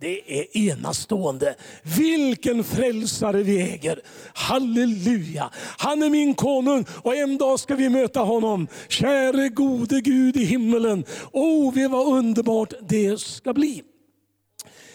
Det 0.00 0.40
är 0.40 0.56
enastående. 0.56 1.54
Vilken 1.82 2.64
frälsare 2.64 3.42
vi 3.42 3.60
äger. 3.62 4.00
Halleluja. 4.34 5.50
Han 5.54 6.02
är 6.02 6.10
min 6.10 6.34
konung 6.34 6.84
och 7.02 7.16
en 7.16 7.38
dag 7.38 7.60
ska 7.60 7.76
vi 7.76 7.88
möta 7.88 8.20
honom. 8.20 8.68
Käre 8.88 9.48
gode 9.48 10.00
Gud 10.00 10.36
i 10.36 10.44
himmelen. 10.44 11.04
Oh, 11.32 11.74
vi 11.74 11.88
vad 11.88 12.06
underbart 12.06 12.72
det 12.88 13.20
ska 13.20 13.52
bli. 13.52 13.82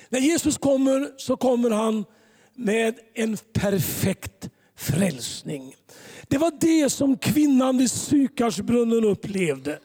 När 0.10 0.20
Jesus 0.20 0.58
kommer 0.58 1.10
så 1.18 1.38
kommer 1.38 1.70
han 1.70 2.06
med 2.56 2.96
en 3.14 3.38
perfekt 3.54 4.50
frälsning. 4.78 5.76
Det 6.28 6.38
var 6.38 6.52
det 6.60 6.90
som 6.90 7.18
kvinnan 7.18 7.78
vid 7.78 7.92
Sykarsbrunnen 7.92 9.04
upplevde. 9.04 9.80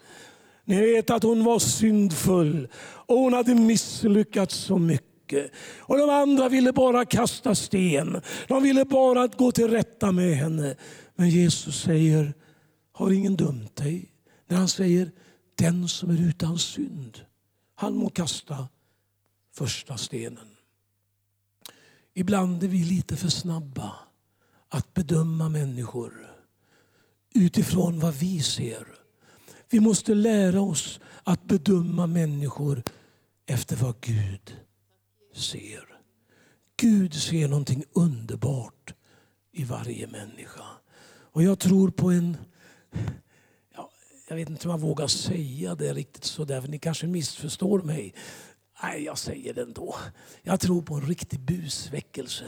Ni 0.65 0.81
vet 0.81 1.11
att 1.11 1.23
hon 1.23 1.45
var 1.45 1.59
syndfull 1.59 2.69
och 3.07 3.17
hon 3.17 3.33
hade 3.33 3.55
misslyckats 3.55 4.55
så 4.55 4.79
mycket 4.79 5.10
mycket. 5.31 5.53
Och 5.79 5.99
de 5.99 6.11
andra 6.11 6.49
ville 6.49 6.73
bara 6.73 7.05
kasta 7.05 7.55
sten. 7.55 8.21
De 8.49 8.62
ville 8.62 8.85
bara 8.85 9.27
gå 9.27 9.53
till 9.53 9.69
rätta 9.69 10.12
med 10.12 10.37
henne. 10.37 10.77
Men 11.14 11.31
Jesus 11.31 11.83
säger, 11.83 12.35
har 12.93 13.11
ingen 13.11 13.37
dömt 13.37 13.77
dig? 13.77 14.12
När 14.47 14.57
han 14.57 14.69
säger, 14.69 15.11
den 15.55 15.88
som 15.88 16.11
är 16.11 16.29
utan 16.29 16.59
synd, 16.59 17.21
han 17.75 17.95
må 17.95 18.11
kasta 18.11 18.69
första 19.55 19.97
stenen. 19.97 20.47
Ibland 22.14 22.62
är 22.62 22.69
vi 22.69 22.85
lite 22.85 23.16
för 23.16 23.29
snabba 23.29 23.93
att 24.69 24.95
bedöma 24.95 25.49
människor 25.49 26.12
utifrån 27.35 28.01
vad 28.01 28.14
vi 28.14 28.43
ser. 28.43 28.87
Vi 29.71 29.81
måste 29.81 30.14
lära 30.14 30.61
oss 30.61 31.01
att 31.25 31.45
bedöma 31.45 32.07
människor 32.07 32.83
efter 33.47 33.77
vad 33.77 33.95
Gud 34.01 34.57
ser. 35.33 35.85
Gud 36.77 37.14
ser 37.14 37.49
någonting 37.49 37.85
underbart 37.93 38.95
i 39.53 39.64
varje 39.64 40.07
människa. 40.07 40.64
Och 41.33 41.43
jag 41.43 41.59
tror 41.59 41.90
på 41.90 42.11
en... 42.11 42.37
Ja, 43.75 43.90
jag 44.29 44.37
vet 44.37 44.49
inte 44.49 44.69
om 44.69 44.71
jag 44.71 44.81
vågar 44.81 45.07
säga 45.07 45.75
det 45.75 45.95
riktigt 45.95 46.25
så 46.25 46.45
där, 46.45 46.61
för 46.61 46.69
ni 46.69 46.79
kanske 46.79 47.07
missförstår 47.07 47.83
mig. 47.83 48.14
Nej, 48.83 49.05
jag 49.05 49.19
säger 49.19 49.55
det 49.55 49.62
ändå. 49.62 49.97
Jag 50.43 50.61
tror 50.61 50.83
på 50.83 50.95
en 50.95 51.07
riktig 51.07 51.40
busväckelse. 51.40 52.45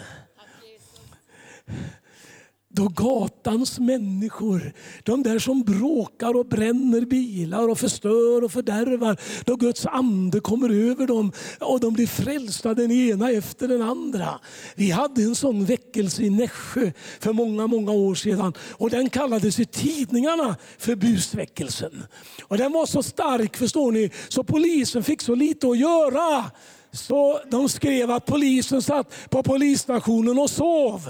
Då 2.74 2.88
gatans 2.88 3.78
människor, 3.78 4.72
de 5.02 5.22
där 5.22 5.38
som 5.38 5.62
bråkar 5.62 6.36
och 6.36 6.46
bränner 6.46 7.00
bilar 7.00 7.68
och 7.68 7.78
förstör 7.78 8.44
och 8.44 8.52
fördärvar. 8.52 9.16
Då 9.44 9.56
Guds 9.56 9.86
ande 9.86 10.40
kommer 10.40 10.90
över 10.90 11.06
dem 11.06 11.32
och 11.60 11.80
de 11.80 11.94
blir 11.94 12.06
frälsta 12.06 12.74
den 12.74 12.90
ena 12.90 13.30
efter 13.30 13.68
den 13.68 13.82
andra. 13.82 14.40
Vi 14.74 14.90
hade 14.90 15.22
en 15.22 15.34
sån 15.34 15.64
väckelse 15.64 16.22
i 16.22 16.30
Nässjö 16.30 16.92
för 17.20 17.32
många, 17.32 17.66
många 17.66 17.92
år 17.92 18.14
sedan. 18.14 18.52
Och 18.70 18.90
den 18.90 19.10
kallades 19.10 19.60
i 19.60 19.64
tidningarna 19.64 20.56
för 20.78 20.96
busväckelsen. 20.96 22.02
Och 22.42 22.58
den 22.58 22.72
var 22.72 22.86
så 22.86 23.02
stark 23.02 23.56
förstår 23.56 23.92
ni, 23.92 24.10
så 24.28 24.44
polisen 24.44 25.04
fick 25.04 25.22
så 25.22 25.34
lite 25.34 25.68
att 25.68 25.78
göra. 25.78 26.44
Så 26.92 27.40
de 27.50 27.68
skrev 27.68 28.10
att 28.10 28.26
polisen 28.26 28.82
satt 28.82 29.14
på 29.30 29.42
polisstationen 29.42 30.38
och 30.38 30.50
sov. 30.50 31.08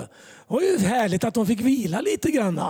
Det 0.49 0.55
var 0.55 0.63
ju 0.63 0.79
härligt 0.79 1.25
att 1.25 1.35
de 1.35 1.47
fick 1.47 1.61
vila 1.61 2.01
lite 2.01 2.31
grann. 2.31 2.61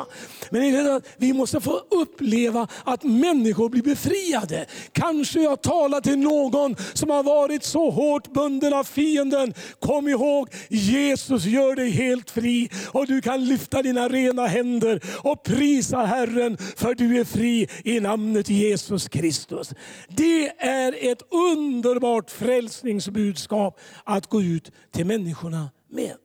Men 0.50 1.00
vi 1.16 1.32
måste 1.32 1.60
få 1.60 1.80
uppleva 1.90 2.68
att 2.84 3.04
människor 3.04 3.68
blir 3.68 3.82
befriade. 3.82 4.66
Kanske 4.92 5.40
jag 5.40 5.62
talar 5.62 6.00
till 6.00 6.18
någon 6.18 6.76
som 6.92 7.10
har 7.10 7.22
varit 7.22 7.64
så 7.64 7.90
hårt 7.90 8.32
bunden 8.32 8.72
av 8.72 8.84
fienden. 8.84 9.54
Kom 9.80 10.08
ihåg, 10.08 10.48
Jesus 10.68 11.44
gör 11.44 11.76
dig 11.76 11.90
helt 11.90 12.30
fri 12.30 12.70
och 12.92 13.06
du 13.06 13.20
kan 13.20 13.44
lyfta 13.44 13.82
dina 13.82 14.08
rena 14.08 14.46
händer 14.46 15.00
och 15.18 15.42
prisa 15.42 15.98
Herren 15.98 16.56
för 16.76 16.94
du 16.94 17.20
är 17.20 17.24
fri 17.24 17.68
i 17.84 18.00
namnet 18.00 18.48
Jesus 18.48 19.08
Kristus. 19.08 19.70
Det 20.08 20.48
är 20.58 21.12
ett 21.12 21.22
underbart 21.30 22.30
frälsningsbudskap 22.30 23.80
att 24.04 24.26
gå 24.26 24.42
ut 24.42 24.70
till 24.92 25.06
människorna 25.06 25.70
med. 25.90 26.16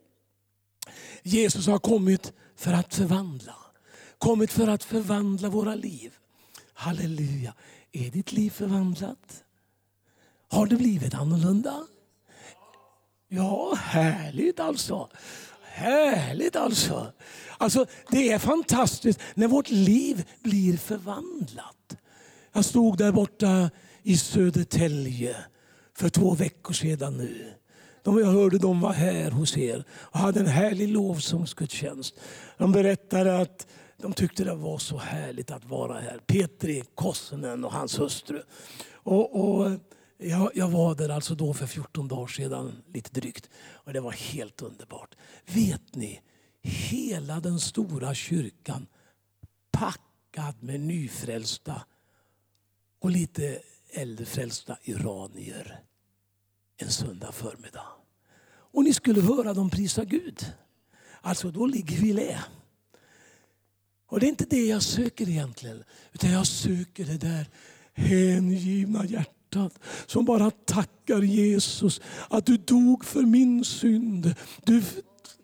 Jesus 1.27 1.67
har 1.67 1.79
kommit 1.79 2.33
för 2.55 2.73
att 2.73 2.95
förvandla. 2.95 3.55
Kommit 4.17 4.51
för 4.51 4.67
att 4.67 4.83
förvandla 4.83 5.49
våra 5.49 5.75
liv. 5.75 6.13
Halleluja. 6.73 7.53
Är 7.91 8.11
ditt 8.11 8.31
liv 8.31 8.49
förvandlat? 8.49 9.43
Har 10.49 10.65
det 10.67 10.75
blivit 10.75 11.13
annorlunda? 11.13 11.87
Ja, 13.27 13.75
härligt 13.81 14.59
alltså. 14.59 15.09
Härligt 15.61 16.55
alltså. 16.55 17.13
Alltså 17.57 17.85
det 18.09 18.31
är 18.31 18.39
fantastiskt 18.39 19.19
när 19.33 19.47
vårt 19.47 19.69
liv 19.69 20.25
blir 20.43 20.77
förvandlat. 20.77 21.97
Jag 22.53 22.65
stod 22.65 22.97
där 22.97 23.11
borta 23.11 23.69
i 24.03 24.17
Södertälje 24.17 25.35
för 25.93 26.09
två 26.09 26.35
veckor 26.35 26.73
sedan 26.73 27.17
nu. 27.17 27.56
De, 28.07 28.19
jag 28.19 28.31
hörde 28.31 28.57
de 28.57 28.81
var 28.81 28.93
här 28.93 29.31
hos 29.31 29.57
er 29.57 29.83
och 29.91 30.19
hade 30.19 30.39
en 30.39 30.47
härlig 30.47 30.89
lovsångsgudstjänst. 30.89 32.19
De 32.57 32.71
berättade 32.71 33.37
att 33.37 33.67
de 33.97 34.13
tyckte 34.13 34.43
det 34.43 34.55
var 34.55 34.77
så 34.77 34.97
härligt 34.97 35.51
att 35.51 35.65
vara 35.65 35.99
här. 35.99 36.19
Petri 36.27 36.83
Kossinen 36.95 37.65
och 37.65 37.71
hans 37.71 37.99
hustru. 37.99 38.43
Och, 38.91 39.39
och 39.39 39.71
jag, 40.17 40.51
jag, 40.53 40.69
var 40.69 40.95
där 40.95 41.09
alltså 41.09 41.35
då 41.35 41.53
för 41.53 41.65
14 41.65 42.07
dagar 42.07 42.27
sedan, 42.27 42.83
lite 42.93 43.19
drygt. 43.19 43.49
Och 43.69 43.93
det 43.93 43.99
var 43.99 44.11
helt 44.11 44.61
underbart. 44.61 45.15
Vet 45.45 45.95
ni, 45.95 46.21
hela 46.61 47.39
den 47.39 47.59
stora 47.59 48.13
kyrkan 48.13 48.87
packad 49.71 50.55
med 50.59 50.79
nyfrälsta 50.79 51.81
och 52.99 53.11
lite 53.11 53.59
äldrefrälsta 53.93 54.77
iranier 54.83 55.83
en 56.77 56.91
söndag 56.91 57.31
förmiddag. 57.31 57.96
Och 58.77 58.83
ni 58.83 58.93
skulle 58.93 59.21
höra 59.21 59.53
dem 59.53 59.69
prisa 59.69 60.05
Gud. 60.05 60.45
Alltså 61.21 61.51
då 61.51 61.65
ligger 61.65 61.97
vi 61.97 62.09
i 62.09 62.13
lä. 62.13 62.39
Och 64.07 64.19
det 64.19 64.25
är 64.25 64.29
inte 64.29 64.45
det 64.49 64.65
jag 64.65 64.83
söker 64.83 65.29
egentligen. 65.29 65.83
Utan 66.13 66.31
jag 66.31 66.47
söker 66.47 67.05
det 67.05 67.17
där 67.17 67.49
hängivna 67.93 69.05
hjärtat 69.05 69.79
som 70.05 70.25
bara 70.25 70.51
tackar 70.51 71.21
Jesus 71.21 72.01
att 72.29 72.45
du 72.45 72.57
dog 72.57 73.05
för 73.05 73.21
min 73.21 73.65
synd. 73.65 74.35
Du, 74.65 74.83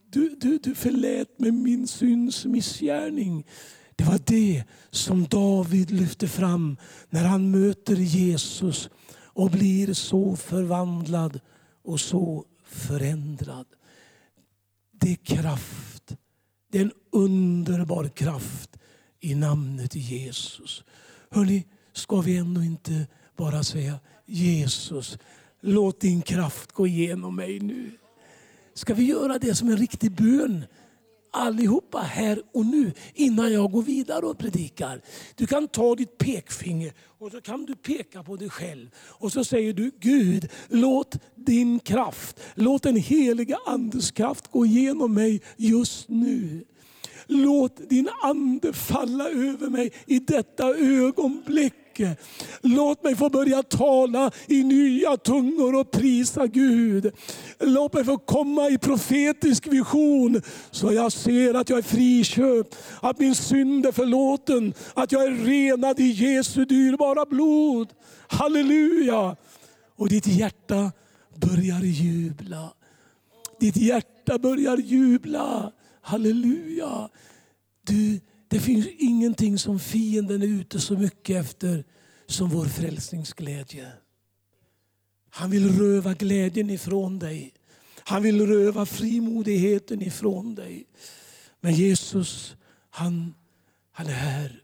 du, 0.10 0.36
du, 0.42 0.58
du 0.58 0.76
förlät 0.76 1.40
mig 1.40 1.52
min 1.52 1.88
synds 1.88 2.46
missgärning. 2.46 3.46
Det 3.96 4.04
var 4.04 4.20
det 4.26 4.64
som 4.90 5.26
David 5.26 5.92
lyfte 5.92 6.28
fram 6.28 6.78
när 7.10 7.24
han 7.24 7.52
möter 7.52 7.96
Jesus 7.96 8.90
och 9.16 9.52
blir 9.52 9.94
så 9.94 10.36
förvandlad 10.36 11.40
och 11.84 12.00
så 12.00 12.46
förändrad. 12.74 13.66
Det 14.92 15.12
är 15.12 15.16
kraft. 15.16 16.16
Det 16.72 16.78
är 16.78 16.82
en 16.82 16.92
underbar 17.12 18.08
kraft 18.08 18.78
i 19.20 19.36
namnet 19.36 19.96
Jesus. 19.96 20.84
Hörrni, 21.30 21.68
ska 21.94 22.22
vi 22.22 22.38
ändå 22.38 22.62
inte 22.62 23.08
bara 23.38 23.64
säga 23.64 24.00
Jesus, 24.26 25.18
låt 25.62 26.02
din 26.02 26.22
kraft 26.22 26.72
gå 26.72 26.88
igenom 26.88 27.36
mig 27.36 27.60
nu. 27.60 27.92
Ska 28.74 28.94
vi 28.94 29.04
göra 29.04 29.40
det 29.40 29.56
som 29.56 29.70
en 29.70 29.78
riktig 29.78 30.12
bön? 30.12 30.66
Allihopa 31.34 32.00
här 32.00 32.42
och 32.54 32.66
nu 32.66 32.92
innan 33.14 33.54
jag 33.54 33.72
går 33.72 33.82
vidare 33.82 34.26
och 34.26 34.38
predikar. 34.38 35.02
Du 35.36 35.48
kan 35.48 35.68
ta 35.68 35.96
ditt 35.96 36.18
pekfinger 36.18 36.94
och 37.20 37.32
så 37.32 37.42
kan 37.42 37.66
du 37.66 37.76
peka 37.76 38.24
på 38.24 38.36
dig 38.36 38.50
själv. 38.50 38.90
Och 38.98 39.32
så 39.32 39.44
säger 39.44 39.74
du 39.74 39.92
Gud, 40.00 40.50
låt 40.68 41.16
din 41.36 41.80
kraft, 41.80 42.40
låt 42.56 42.84
den 42.84 42.96
heliga 42.96 43.58
Andes 43.66 44.12
kraft 44.12 44.52
gå 44.52 44.66
igenom 44.66 45.14
mig 45.14 45.42
just 45.58 46.10
nu. 46.10 46.66
Låt 47.28 47.90
din 47.90 48.10
ande 48.24 48.74
falla 48.74 49.30
över 49.30 49.70
mig 49.70 49.92
i 50.06 50.20
detta 50.20 50.68
ögonblick 50.76 51.74
mycket. 52.00 52.20
Låt 52.62 53.04
mig 53.04 53.16
få 53.16 53.30
börja 53.30 53.64
tala 53.64 54.32
i 54.48 54.64
nya 54.64 55.18
tungor 55.18 55.76
och 55.76 55.92
prisa 55.92 56.48
Gud. 56.48 57.12
Låt 57.60 57.94
mig 57.94 58.06
få 58.06 58.18
komma 58.18 58.70
i 58.70 58.78
profetisk 58.78 59.68
vision 59.68 60.42
så 60.72 60.94
jag 60.94 61.12
ser 61.12 61.54
att 61.54 61.70
jag 61.70 61.80
är 61.80 61.84
friköpt, 61.84 62.78
att 63.02 63.20
min 63.20 63.36
synd 63.36 63.86
är 63.86 63.92
förlåten, 63.92 64.74
att 64.94 65.12
jag 65.12 65.24
är 65.24 65.32
renad 65.32 66.00
i 66.00 66.12
Jesu 66.12 66.66
dyrbara 66.66 67.26
blod. 67.26 67.90
Halleluja! 68.28 69.36
Och 69.96 70.10
ditt 70.10 70.28
hjärta 70.28 70.92
börjar 71.36 71.80
jubla. 71.82 72.74
Ditt 73.60 73.78
hjärta 73.78 74.38
börjar 74.38 74.78
jubla. 74.78 75.72
Halleluja! 76.02 77.10
Du 77.88 78.20
det 78.54 78.60
finns 78.60 78.88
ingenting 78.98 79.58
som 79.58 79.80
fienden 79.80 80.42
är 80.42 80.48
ute 80.48 80.80
så 80.80 80.98
mycket 80.98 81.46
efter 81.46 81.84
som 82.26 82.50
vår 82.50 82.66
frälsningsglädje. 82.66 83.92
Han 85.30 85.52
vill 85.52 85.80
röva 85.80 86.14
glädjen 86.14 86.70
ifrån 86.70 87.20
dig. 87.20 87.54
Han 88.04 88.24
vill 88.24 88.48
röva 88.48 88.86
frimodigheten 88.86 90.02
ifrån 90.02 90.56
dig. 90.56 90.86
Men 91.62 91.74
Jesus, 91.74 92.56
han, 92.90 93.34
han 93.92 94.08
är 94.08 94.12
här. 94.14 94.64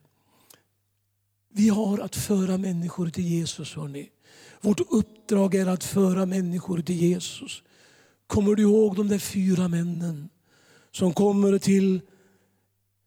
Vi 1.54 1.70
har 1.70 2.00
att 2.00 2.16
föra 2.16 2.58
människor 2.58 3.10
till 3.10 3.28
Jesus. 3.28 3.76
Hörrni. 3.76 4.10
Vårt 4.62 4.80
uppdrag 4.80 5.56
är 5.56 5.68
att 5.68 5.84
föra 5.84 6.26
människor 6.26 6.82
till 6.82 6.96
Jesus. 6.96 7.64
Kommer 8.28 8.56
du 8.56 8.62
ihåg 8.62 8.96
de 8.96 9.08
där 9.08 9.20
fyra 9.20 9.68
männen 9.68 10.30
som 10.92 11.14
kommer 11.14 11.58
till 11.58 12.02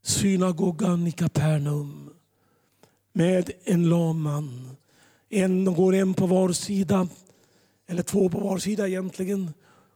synagogan 0.03 1.07
i 1.07 1.13
Kapernaum 1.13 2.11
med 3.13 3.51
en 3.65 3.89
lam 3.89 4.23
man. 4.23 4.77
En, 5.29 5.65
de 5.65 5.75
går 5.75 5.95
en 5.95 6.15
på 6.15 6.27
var 6.27 6.53
sida 6.53 7.09
eller 7.87 8.03
två 8.03 8.29
på 8.29 8.41
var 8.41 8.59
sida 8.59 8.89
egentligen, 8.89 9.51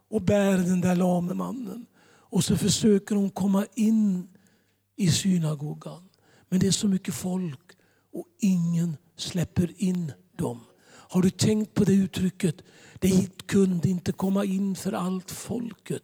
och 0.08 0.22
bär 0.22 0.58
den 0.58 0.80
där 0.80 0.96
lame 0.96 1.34
mannen. 1.34 1.86
Och 2.06 2.44
så 2.44 2.56
försöker 2.56 3.14
hon 3.14 3.30
komma 3.30 3.66
in 3.74 4.28
i 4.96 5.10
synagogan. 5.10 6.08
Men 6.48 6.60
det 6.60 6.66
är 6.66 6.70
så 6.72 6.88
mycket 6.88 7.14
folk 7.14 7.72
och 8.12 8.26
ingen 8.40 8.96
släpper 9.16 9.82
in 9.82 10.12
dem. 10.36 10.60
Har 10.86 11.22
du 11.22 11.30
tänkt 11.30 11.74
på 11.74 11.84
det 11.84 11.92
uttrycket? 11.92 12.56
Det 12.98 13.46
kunde 13.46 13.88
inte 13.88 14.12
komma 14.12 14.44
in 14.44 14.76
för 14.76 14.92
allt 14.92 15.30
folket. 15.30 16.02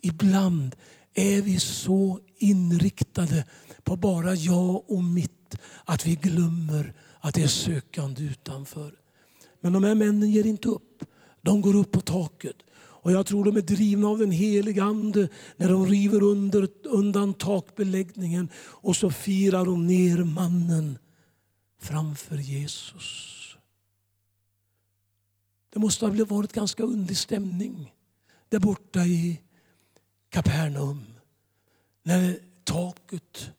Ibland 0.00 0.76
är 1.14 1.42
vi 1.42 1.60
så 1.60 2.20
inriktade 2.38 3.44
på 3.82 3.96
bara 3.96 4.34
jag 4.34 4.90
och 4.90 5.04
mitt 5.04 5.56
att 5.84 6.06
vi 6.06 6.14
glömmer 6.14 6.94
att 7.20 7.34
det 7.34 7.42
är 7.42 7.48
sökande 7.48 8.22
utanför. 8.22 8.94
Men 9.60 9.72
de 9.72 9.84
här 9.84 9.94
männen 9.94 10.30
ger 10.30 10.46
inte 10.46 10.68
upp. 10.68 11.04
De 11.42 11.60
går 11.60 11.76
upp 11.76 11.92
på 11.92 12.00
taket. 12.00 12.56
Och 12.74 13.12
jag 13.12 13.26
tror 13.26 13.44
de 13.44 13.56
är 13.56 13.62
drivna 13.62 14.08
av 14.08 14.18
den 14.18 14.30
helige 14.30 14.82
Ande 14.82 15.28
när 15.56 15.68
de 15.68 15.86
river 15.86 16.22
under, 16.22 16.68
undan 16.84 17.34
takbeläggningen 17.34 18.48
och 18.56 18.96
så 18.96 19.10
firar 19.10 19.64
de 19.64 19.86
ner 19.86 20.24
mannen 20.24 20.98
framför 21.80 22.36
Jesus. 22.36 23.38
Det 25.72 25.78
måste 25.78 26.06
ha 26.06 26.24
varit 26.24 26.52
ganska 26.52 26.82
underlig 26.82 27.16
stämning 27.16 27.92
där 28.48 28.58
borta 28.58 29.00
i 29.00 29.40
Kapernaum. 30.32 31.04
När 32.02 32.38
taket 32.64 33.50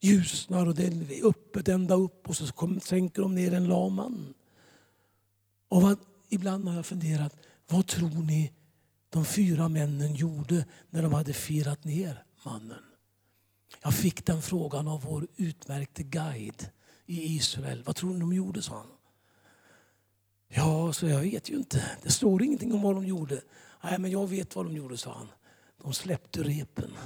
ljusnar 0.00 0.66
och 0.66 0.74
det 0.74 0.86
är 0.86 1.26
öppet 1.26 1.68
ända 1.68 1.94
upp 1.94 2.28
och 2.28 2.36
så 2.36 2.52
kom, 2.52 2.80
sänker 2.80 3.22
de 3.22 3.34
ner 3.34 3.54
en 3.54 3.68
laman. 3.68 4.34
Och 5.68 5.82
vad, 5.82 5.98
ibland 6.28 6.68
har 6.68 6.76
jag 6.76 6.86
funderat, 6.86 7.36
vad 7.68 7.86
tror 7.86 8.22
ni 8.22 8.52
de 9.10 9.24
fyra 9.24 9.68
männen 9.68 10.14
gjorde 10.14 10.64
när 10.90 11.02
de 11.02 11.12
hade 11.12 11.32
firat 11.32 11.84
ner 11.84 12.24
mannen? 12.44 12.82
Jag 13.82 13.94
fick 13.94 14.26
den 14.26 14.42
frågan 14.42 14.88
av 14.88 15.02
vår 15.02 15.26
utmärkte 15.36 16.02
guide 16.02 16.70
i 17.06 17.36
Israel. 17.36 17.82
Vad 17.86 17.96
tror 17.96 18.12
ni 18.12 18.20
de 18.20 18.32
gjorde, 18.32 18.62
sa 18.62 18.74
han. 18.74 18.86
Ja, 20.48 20.92
så 20.92 21.06
jag 21.06 21.20
vet 21.20 21.50
ju 21.50 21.56
inte. 21.56 21.84
Det 22.02 22.10
står 22.10 22.42
ingenting 22.42 22.72
om 22.72 22.82
vad 22.82 22.94
de 22.94 23.06
gjorde. 23.06 23.40
Nej, 23.82 23.98
men 23.98 24.10
jag 24.10 24.26
vet 24.26 24.56
vad 24.56 24.66
de 24.66 24.76
gjorde, 24.76 24.96
sa 24.96 25.14
han. 25.14 25.28
De 25.82 25.92
släppte 25.92 26.42
repen. 26.42 26.96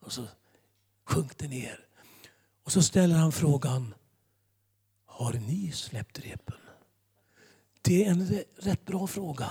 Och 0.00 0.12
så 0.12 0.26
sjönk 1.04 1.38
det 1.38 1.48
ner. 1.48 1.86
Och 2.62 2.72
så 2.72 2.82
ställer 2.82 3.14
han 3.16 3.32
frågan. 3.32 3.94
Har 5.06 5.32
ni 5.32 5.72
släppt 5.72 6.18
repen? 6.18 6.56
Det 7.82 8.04
är 8.04 8.10
en 8.10 8.44
rätt 8.56 8.84
bra 8.84 9.06
fråga. 9.06 9.50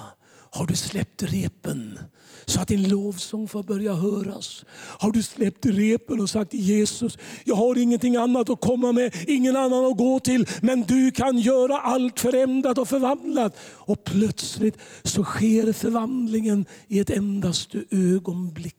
Har 0.54 0.66
du 0.66 0.76
släppt 0.76 1.24
repen 1.24 2.00
så 2.46 2.62
att 2.62 2.68
din 2.68 2.90
lovsång 2.90 3.48
får 3.48 3.64
börja 3.64 3.94
höras? 3.94 4.66
Har 4.74 5.12
du 5.12 5.24
släppt 5.24 5.66
repen 5.66 6.22
och 6.22 6.30
sagt 6.30 6.54
Jesus, 6.54 7.18
jag 7.44 7.56
har 7.56 7.78
ingenting 7.78 8.16
annat 8.16 8.50
att 8.50 8.62
komma 8.62 8.92
med, 8.92 9.16
ingen 9.28 9.56
annan 9.56 9.86
att 9.86 9.98
gå 9.98 10.20
till, 10.20 10.48
men 10.62 10.82
du 10.82 11.12
kan 11.12 11.38
göra 11.38 11.80
allt 11.80 12.20
förändrat 12.20 12.78
och 12.78 12.88
förvandlat. 12.88 13.58
Och 13.64 14.04
plötsligt 14.04 14.78
så 15.04 15.24
sker 15.24 15.74
förvandlingen 15.74 16.66
i 16.88 17.00
ett 17.00 17.10
endaste 17.10 17.84
ögonblick. 17.92 18.76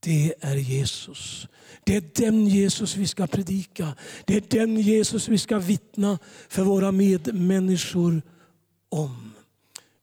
Det 0.00 0.34
är 0.40 0.56
Jesus. 0.56 1.46
Det 1.84 1.96
är 1.96 2.04
den 2.14 2.46
Jesus 2.46 2.96
vi 2.96 3.06
ska 3.06 3.26
predika. 3.26 3.94
Det 4.24 4.36
är 4.36 4.58
den 4.58 4.80
Jesus 4.80 5.28
vi 5.28 5.38
ska 5.38 5.58
vittna 5.58 6.18
för 6.48 6.62
våra 6.62 6.92
medmänniskor 6.92 8.22
om. 8.88 9.33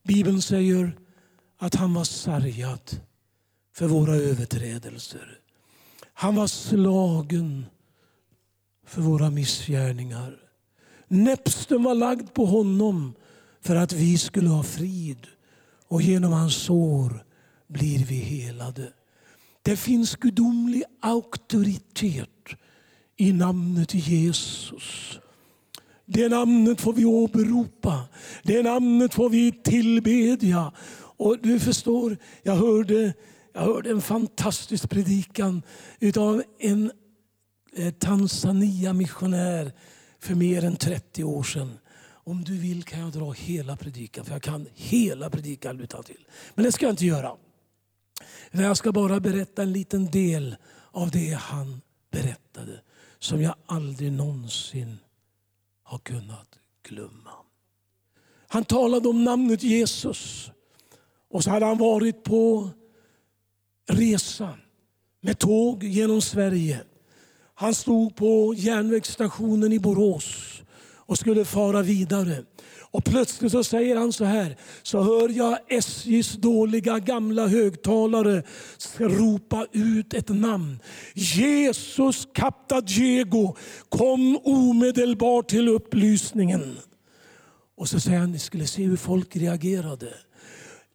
Bibeln 0.03 0.41
säger 0.41 0.97
att 1.57 1.75
han 1.75 1.93
var 1.93 2.03
sargad 2.03 3.01
för 3.73 3.87
våra 3.87 4.15
överträdelser. 4.15 5.39
Han 6.13 6.35
var 6.35 6.47
slagen 6.47 7.65
för 8.85 9.01
våra 9.01 9.29
missgärningar. 9.29 10.37
Näpsten 11.07 11.83
var 11.83 11.95
lagd 11.95 12.33
på 12.33 12.45
honom 12.45 13.13
för 13.61 13.75
att 13.75 13.93
vi 13.93 14.17
skulle 14.17 14.49
ha 14.49 14.63
frid 14.63 15.27
och 15.87 16.01
genom 16.01 16.33
hans 16.33 16.55
sår 16.55 17.25
blir 17.67 18.05
vi 18.05 18.15
helade. 18.15 18.93
Det 19.61 19.77
finns 19.77 20.15
gudomlig 20.15 20.83
auktoritet 20.99 22.29
i 23.17 23.33
namnet 23.33 23.93
Jesus. 23.93 25.19
Det 26.13 26.30
namnet 26.30 26.82
får 26.82 26.93
vi 26.93 27.06
åberopa. 27.06 28.04
Det 28.43 28.63
namnet 28.63 29.13
får 29.13 29.30
vi 29.30 29.52
tillbedja. 29.52 30.71
Och 30.95 31.38
du 31.41 31.60
förstår, 31.60 32.17
jag 32.43 32.56
hörde, 32.56 33.13
jag 33.54 33.62
hörde 33.62 33.89
en 33.89 34.02
fantastisk 34.02 34.89
predikan 34.89 35.62
utav 36.00 36.43
en 36.60 36.91
eh, 37.76 37.93
Tanzania-missionär 37.93 39.71
för 40.19 40.36
mer 40.36 40.65
än 40.65 40.76
30 40.76 41.24
år 41.24 41.43
sedan. 41.43 41.78
Om 42.24 42.43
du 42.43 42.58
vill 42.58 42.84
kan 42.84 43.00
jag 43.00 43.12
dra 43.12 43.32
hela 43.32 43.78
predikan, 43.78 44.26
för 44.26 44.32
jag 44.32 44.41
kan 44.41 44.67
hela 44.74 45.30
predikan 45.30 45.80
utan 45.80 46.04
till. 46.04 46.28
Men 46.56 46.65
det 46.65 46.71
ska 46.71 46.86
jag 46.86 46.93
inte 46.93 47.06
göra. 47.06 47.32
Jag 48.52 48.78
ska 48.78 48.91
bara 48.91 49.19
berätta 49.19 49.62
en 49.62 49.74
liten 49.74 50.06
del 50.06 50.56
av 50.91 51.12
det 51.12 51.38
han 51.41 51.82
berättade 52.12 52.82
som 53.19 53.41
jag 53.41 53.56
aldrig 53.65 54.12
någonsin 54.12 54.97
har 55.91 55.99
kunnat 55.99 56.60
glömma. 56.84 57.32
Han 58.47 58.65
talade 58.65 59.10
om 59.10 59.23
namnet 59.23 59.63
Jesus. 59.63 60.51
Och 61.30 61.43
så 61.43 61.49
hade 61.49 61.65
han 61.65 61.77
varit 61.77 62.23
på 62.23 62.69
resa 63.89 64.58
med 65.21 65.39
tåg 65.39 65.84
genom 65.84 66.21
Sverige. 66.21 66.82
Han 67.54 67.75
stod 67.75 68.15
på 68.15 68.54
järnvägsstationen 68.58 69.73
i 69.73 69.80
Borås 69.80 70.62
och 71.12 71.17
skulle 71.17 71.45
fara 71.45 71.82
vidare. 71.82 72.43
Och 72.82 73.04
plötsligt 73.04 73.52
så 73.52 73.63
säger 73.63 73.95
han 73.95 74.13
så 74.13 74.26
här, 74.26 74.58
så 74.84 75.02
hör 75.02 75.30
jag 75.30 75.58
SJs 75.67 76.34
dåliga 76.34 77.00
gamla 77.00 77.47
högtalare 77.47 78.43
ropa 78.97 79.67
ut 79.71 80.13
ett 80.13 80.30
namn. 80.30 80.80
Jesus 81.13 82.28
Kaptagego 82.34 83.56
kom 83.89 84.38
omedelbart 84.43 85.50
till 85.50 85.67
upplysningen. 85.67 86.78
Och 87.78 87.89
så 87.89 88.00
säger 88.00 88.19
han, 88.19 88.32
ni 88.32 88.39
skulle 88.39 88.67
se 88.67 88.84
hur 88.84 88.97
folk 88.97 89.36
reagerade. 89.36 90.13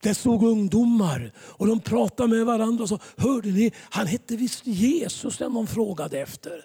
Det 0.03 0.15
såg 0.15 0.43
ungdomar 0.43 1.33
och 1.39 1.67
de 1.67 1.81
pratade 1.81 2.37
med 2.37 2.47
varandra 2.47 2.83
och 2.83 2.89
så, 2.89 2.99
hörde 3.17 3.49
ni, 3.49 3.73
han 3.91 4.07
hette 4.07 4.37
visst 4.37 4.67
Jesus 4.67 5.39
den 5.39 5.55
de 5.55 5.67
frågade 5.67 6.21
efter. 6.21 6.65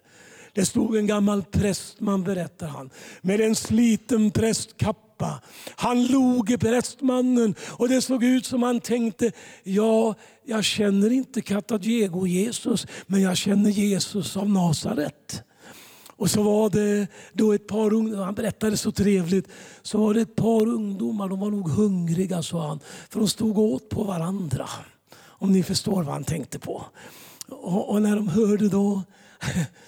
Det 0.54 0.66
stod 0.66 0.96
en 0.96 1.08
gammal 1.08 1.44
prästman, 1.44 2.24
berättar 2.24 2.68
han, 2.68 2.90
med 3.22 3.42
en 3.42 3.56
sliten 3.56 4.32
prästkappa. 4.32 5.42
Han 5.76 6.06
log 6.06 6.60
prästmannen 6.60 7.56
och 7.62 7.90
det 7.90 8.02
såg 8.02 8.24
ut 8.24 8.46
som 8.46 8.64
han 8.64 8.80
tänkte, 8.80 9.32
ja, 9.64 10.16
jag 10.46 10.64
känner 10.64 11.12
inte 11.12 11.42
Katagego 11.42 12.28
Jesus, 12.28 12.88
men 13.08 13.22
jag 13.22 13.38
känner 13.38 13.70
Jesus 13.70 14.38
av 14.38 14.50
Nasaret. 14.50 15.44
Och 16.22 16.30
så 16.30 16.44
var 16.44 16.70
det 16.70 17.08
då 17.34 17.54
ett 17.54 17.68
par 17.68 17.94
ungdomar, 17.94 18.26
han 18.26 18.34
berättade 18.34 18.78
så 18.78 18.92
trevligt, 18.92 19.48
så 19.82 19.98
var 19.98 20.14
det 20.14 20.22
ett 20.22 20.36
par 20.36 20.68
ungdomar, 20.68 21.30
de 21.30 21.40
var 21.40 21.52
nog 21.52 21.70
hungriga 21.70 22.44
sa 22.44 22.68
han, 22.68 22.80
för 23.10 23.20
de 23.20 23.28
stod 23.28 23.58
åt 23.58 23.90
på 23.90 24.04
varandra. 24.04 24.70
Om 25.20 25.52
ni 25.52 25.64
förstår 25.64 26.04
vad 26.04 26.14
han 26.14 26.24
tänkte 26.24 26.60
på. 26.60 26.86
Och, 27.50 27.90
och 27.90 28.02
när 28.02 28.16
de 28.16 28.28
hörde 28.28 28.70
då 28.70 29.04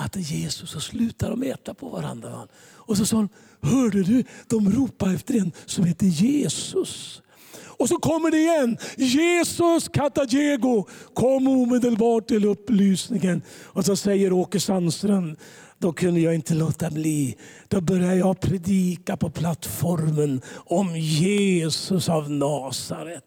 att 0.00 0.16
Jesus 0.16 0.70
så 0.70 0.80
slutade 0.80 1.32
de 1.32 1.42
äta 1.42 1.74
på 1.74 1.88
varandra. 1.88 2.48
Och 2.74 2.96
så 2.96 3.06
sa 3.06 3.16
hon, 3.16 3.28
hörde 3.60 4.02
du, 4.02 4.24
de 4.46 4.72
ropar 4.72 5.14
efter 5.14 5.34
en 5.34 5.52
som 5.66 5.84
heter 5.84 6.06
Jesus. 6.06 7.22
Och 7.62 7.88
så 7.88 7.96
kommer 7.96 8.30
det 8.30 8.38
igen. 8.38 8.76
Jesus 8.96 9.88
Katagego 9.88 10.86
kom 11.14 11.48
omedelbart 11.48 12.28
till 12.28 12.44
upplysningen. 12.44 13.42
Och 13.64 13.84
så 13.84 13.96
säger 13.96 14.32
Åke 14.32 14.60
Sandström, 14.60 15.36
då 15.78 15.92
kunde 15.92 16.20
jag 16.20 16.34
inte 16.34 16.54
låta 16.54 16.90
bli. 16.90 17.36
Då 17.68 17.80
började 17.80 18.16
jag 18.16 18.40
predika 18.40 19.16
på 19.16 19.30
plattformen 19.30 20.40
om 20.54 20.96
Jesus 20.96 22.08
av 22.08 22.30
Nasaret. 22.30 23.24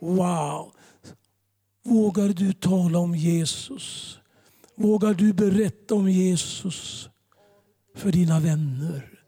Wow! 0.00 0.72
Vågar 1.84 2.28
du 2.28 2.52
tala 2.52 2.98
om 2.98 3.14
Jesus? 3.14 4.18
Vågar 4.80 5.14
du 5.14 5.32
berätta 5.32 5.94
om 5.94 6.10
Jesus 6.10 7.08
för 7.96 8.12
dina 8.12 8.40
vänner? 8.40 9.18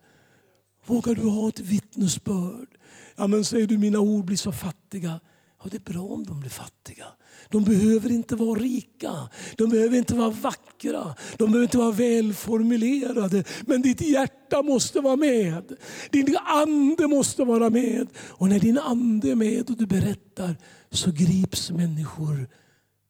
Vågar 0.86 1.14
du 1.14 1.22
ha 1.22 1.48
ett 1.48 1.60
vittnesbörd? 1.60 2.68
Ja, 3.16 3.26
men 3.26 3.44
säger 3.44 3.66
du 3.66 3.78
mina 3.78 3.98
ord 4.00 4.24
blir 4.24 4.36
så 4.36 4.52
fattiga. 4.52 5.20
Ja, 5.62 5.68
det 5.70 5.76
är 5.76 5.92
bra 5.92 6.02
om 6.02 6.24
de 6.26 6.40
blir 6.40 6.50
fattiga. 6.50 7.04
De 7.48 7.64
behöver 7.64 8.10
inte 8.10 8.36
vara 8.36 8.58
rika, 8.58 9.28
de 9.56 9.70
behöver 9.70 9.98
inte 9.98 10.14
vara 10.14 10.30
vackra, 10.30 11.14
de 11.36 11.44
behöver 11.44 11.62
inte 11.62 11.78
vara 11.78 11.92
välformulerade. 11.92 13.44
Men 13.66 13.82
ditt 13.82 14.00
hjärta 14.00 14.62
måste 14.62 15.00
vara 15.00 15.16
med. 15.16 15.76
Din 16.10 16.36
ande 16.36 17.08
måste 17.08 17.44
vara 17.44 17.70
med. 17.70 18.08
Och 18.18 18.48
när 18.48 18.60
din 18.60 18.78
ande 18.78 19.30
är 19.30 19.34
med 19.34 19.70
och 19.70 19.76
du 19.76 19.86
berättar 19.86 20.56
så 20.90 21.10
grips 21.10 21.70
människor 21.70 22.48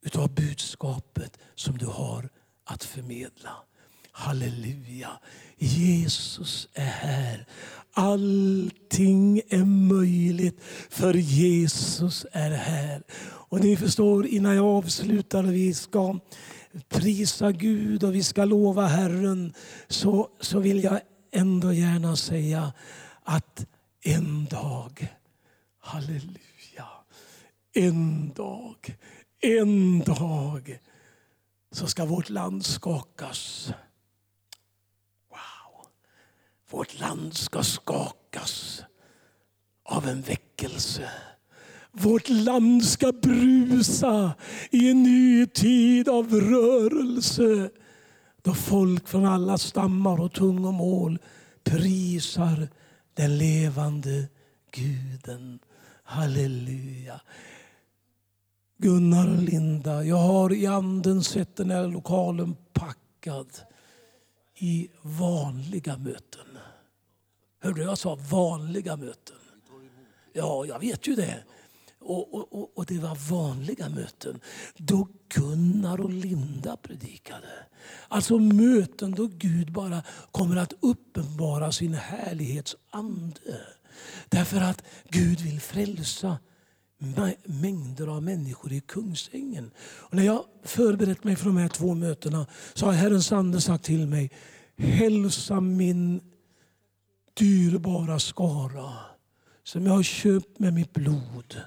utav 0.03 0.34
budskapet 0.34 1.38
som 1.55 1.78
du 1.78 1.86
har 1.86 2.28
att 2.64 2.84
förmedla. 2.84 3.51
Halleluja. 4.12 5.11
Jesus 5.59 6.68
är 6.74 6.84
här. 6.84 7.46
Allting 7.92 9.38
är 9.48 9.64
möjligt 9.64 10.61
för 10.90 11.14
Jesus 11.14 12.26
är 12.32 12.51
här. 12.51 13.03
Och 13.22 13.61
ni 13.61 13.76
förstår, 13.76 14.26
innan 14.26 14.57
jag 14.57 14.64
avslutar 14.64 15.44
och 15.44 15.55
vi 15.55 15.74
ska 15.74 16.18
prisa 16.88 17.53
Gud 17.53 18.05
och 18.05 18.14
vi 18.14 18.22
ska 18.22 18.44
lova 18.44 18.86
Herren 18.86 19.55
så, 19.88 20.28
så 20.40 20.59
vill 20.59 20.84
jag 20.84 21.01
ändå 21.32 21.72
gärna 21.72 22.16
säga 22.16 22.72
att 23.22 23.66
en 24.03 24.44
dag, 24.44 25.09
halleluja, 25.80 26.88
en 27.72 28.32
dag, 28.32 28.96
en 29.41 30.01
dag 30.01 30.78
så 31.72 31.86
ska 31.86 32.05
vårt 32.05 32.28
land 32.28 32.64
skakas. 32.66 33.72
Wow! 35.30 35.86
Vårt 36.70 37.01
land 37.01 37.34
ska 37.34 37.62
skakas 37.62 38.82
av 39.84 40.09
en 40.09 40.20
väckelse. 40.20 41.11
Vårt 41.93 42.28
land 42.28 42.84
ska 42.84 43.12
brusa 43.12 44.32
i 44.70 44.91
en 44.91 45.03
ny 45.03 45.47
tid 45.47 46.09
av 46.09 46.41
rörelse. 46.41 47.70
Då 48.43 48.55
folk 48.55 49.09
från 49.09 49.26
alla 49.26 49.59
stammar 49.59 50.20
och 50.20 50.32
tungomål 50.32 51.18
prisar 51.64 52.68
den 53.14 53.38
levande 53.38 54.28
Guden. 54.70 55.59
Halleluja. 56.05 57.20
Gunnar 58.82 59.28
och 59.28 59.42
Linda, 59.42 60.04
jag 60.04 60.16
har 60.16 60.52
i 60.52 60.66
anden 60.66 61.24
sett 61.24 61.56
den 61.56 61.70
här 61.70 61.86
lokalen 61.86 62.56
packad 62.72 63.46
i 64.58 64.88
vanliga 65.02 65.96
möten. 65.96 66.58
Hörde 67.62 67.80
du? 67.80 67.82
Jag 67.82 67.98
sa 67.98 68.18
vanliga 68.30 68.96
möten. 68.96 69.36
Ja, 70.32 70.64
jag 70.66 70.78
vet 70.78 71.06
ju 71.06 71.14
det. 71.14 71.44
Och, 71.98 72.34
och, 72.34 72.78
och, 72.78 72.86
det 72.86 72.98
var 72.98 73.30
vanliga 73.30 73.88
möten 73.88 74.40
då 74.76 75.08
Gunnar 75.34 76.00
och 76.00 76.10
Linda 76.10 76.76
predikade. 76.76 77.66
Alltså 78.08 78.38
möten 78.38 79.10
då 79.10 79.26
Gud 79.26 79.72
bara 79.72 80.02
kommer 80.30 80.56
att 80.56 80.72
uppenbara 80.80 81.72
sin 81.72 81.94
härlighetsande. 81.94 83.60
Därför 84.28 84.60
att 84.60 84.82
Gud 85.08 85.40
vill 85.40 85.60
frälsa 85.60 86.38
mängder 87.44 88.07
av 88.07 88.22
människor 88.22 88.72
i 88.72 88.80
Kungsängen. 88.80 89.70
Och 89.78 90.14
när 90.14 90.22
jag 90.22 90.44
förberett 90.64 91.24
mig 91.24 91.36
för 91.36 91.46
de 91.46 91.57
här 91.57 91.68
två 91.68 91.94
mötena 91.94 92.46
så 92.74 92.86
har 92.86 92.92
Herrens 92.92 93.32
ande 93.32 93.61
sagt 93.61 93.84
till 93.84 94.07
mig 94.07 94.30
Hälsa 94.76 95.61
min 95.61 96.20
dyrbara 97.34 98.18
skara 98.18 98.92
som 99.64 99.86
jag 99.86 99.92
har 99.92 100.03
köpt 100.03 100.59
med 100.59 100.74
mitt 100.74 100.92
blod 100.92 101.61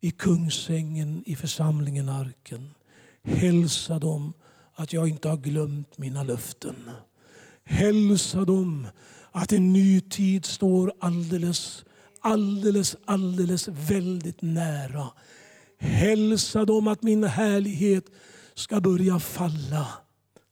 i 0.00 0.10
Kungsängen, 0.10 1.22
i 1.26 1.36
församlingen 1.36 2.08
Arken. 2.08 2.70
Hälsa 3.22 3.98
dem 3.98 4.32
att 4.74 4.92
jag 4.92 5.08
inte 5.08 5.28
har 5.28 5.36
glömt 5.36 5.98
mina 5.98 6.22
löften. 6.22 6.90
Hälsa 7.64 8.44
dem 8.44 8.86
att 9.32 9.52
en 9.52 9.72
ny 9.72 10.00
tid 10.00 10.44
står 10.44 10.92
alldeles 11.00 11.84
alldeles, 12.26 12.96
alldeles 13.04 13.68
väldigt 13.68 14.42
nära. 14.42 15.08
Hälsa 15.78 16.64
dem 16.64 16.88
att 16.88 17.02
min 17.02 17.24
härlighet 17.24 18.04
ska 18.54 18.80
börja 18.80 19.18
falla. 19.18 19.88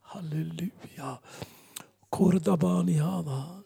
Halleluja. 0.02 1.18
Kordabaniana. 2.10 3.62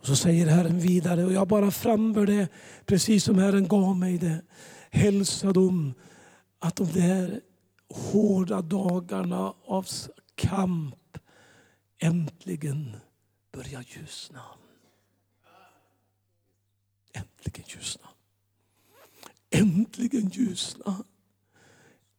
Och 0.00 0.06
så 0.06 0.16
säger 0.16 0.46
Herren 0.46 0.78
vidare, 0.78 1.24
och 1.24 1.32
jag 1.32 1.48
bara 1.48 1.70
framför 1.70 2.26
det 2.26 2.48
precis 2.86 3.24
som 3.24 3.38
Herren 3.38 3.68
gav 3.68 3.96
mig 3.96 4.18
det. 4.18 4.42
Hälsa 4.90 5.52
dem 5.52 5.94
att 6.58 6.76
de 6.76 6.92
där 6.92 7.40
hårda 7.90 8.62
dagarna 8.62 9.54
av 9.66 9.86
kamp 10.34 11.18
äntligen 11.98 12.96
börjar 13.52 13.84
ljusna. 13.88 14.40
Äntligen 17.48 17.68
ljusna. 17.68 18.08
Äntligen 19.50 20.28
ljusna. 20.28 21.04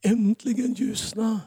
Äntligen 0.02 0.74
ljusna. 0.74 1.40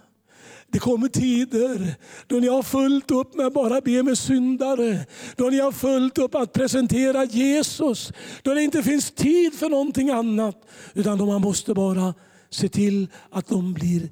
Det 0.68 0.80
kommer 0.80 1.08
tider 1.08 1.96
då 2.28 2.36
ni 2.36 2.48
har 2.48 2.64
fullt 2.64 3.12
upp 3.12 3.36
med 3.36 3.46
att 3.46 3.54
bara 3.54 3.82
be 3.82 4.04
med 4.04 4.18
syndare. 4.18 5.06
Då 5.36 5.50
ni 5.50 5.60
har 5.60 5.72
fullt 5.72 6.18
upp 6.18 6.36
att 6.36 6.54
presentera 6.54 7.26
Jesus. 7.26 8.12
Då 8.42 8.54
det 8.54 8.64
inte 8.64 8.84
finns 8.84 9.12
tid 9.12 9.54
för 9.54 9.70
någonting 9.70 10.10
annat. 10.10 10.66
Utan 10.94 11.18
då 11.18 11.26
man 11.26 11.42
måste 11.42 11.74
bara 11.74 12.14
se 12.50 12.70
till 12.70 13.08
att 13.30 13.48
de 13.48 13.74
blir 13.74 14.10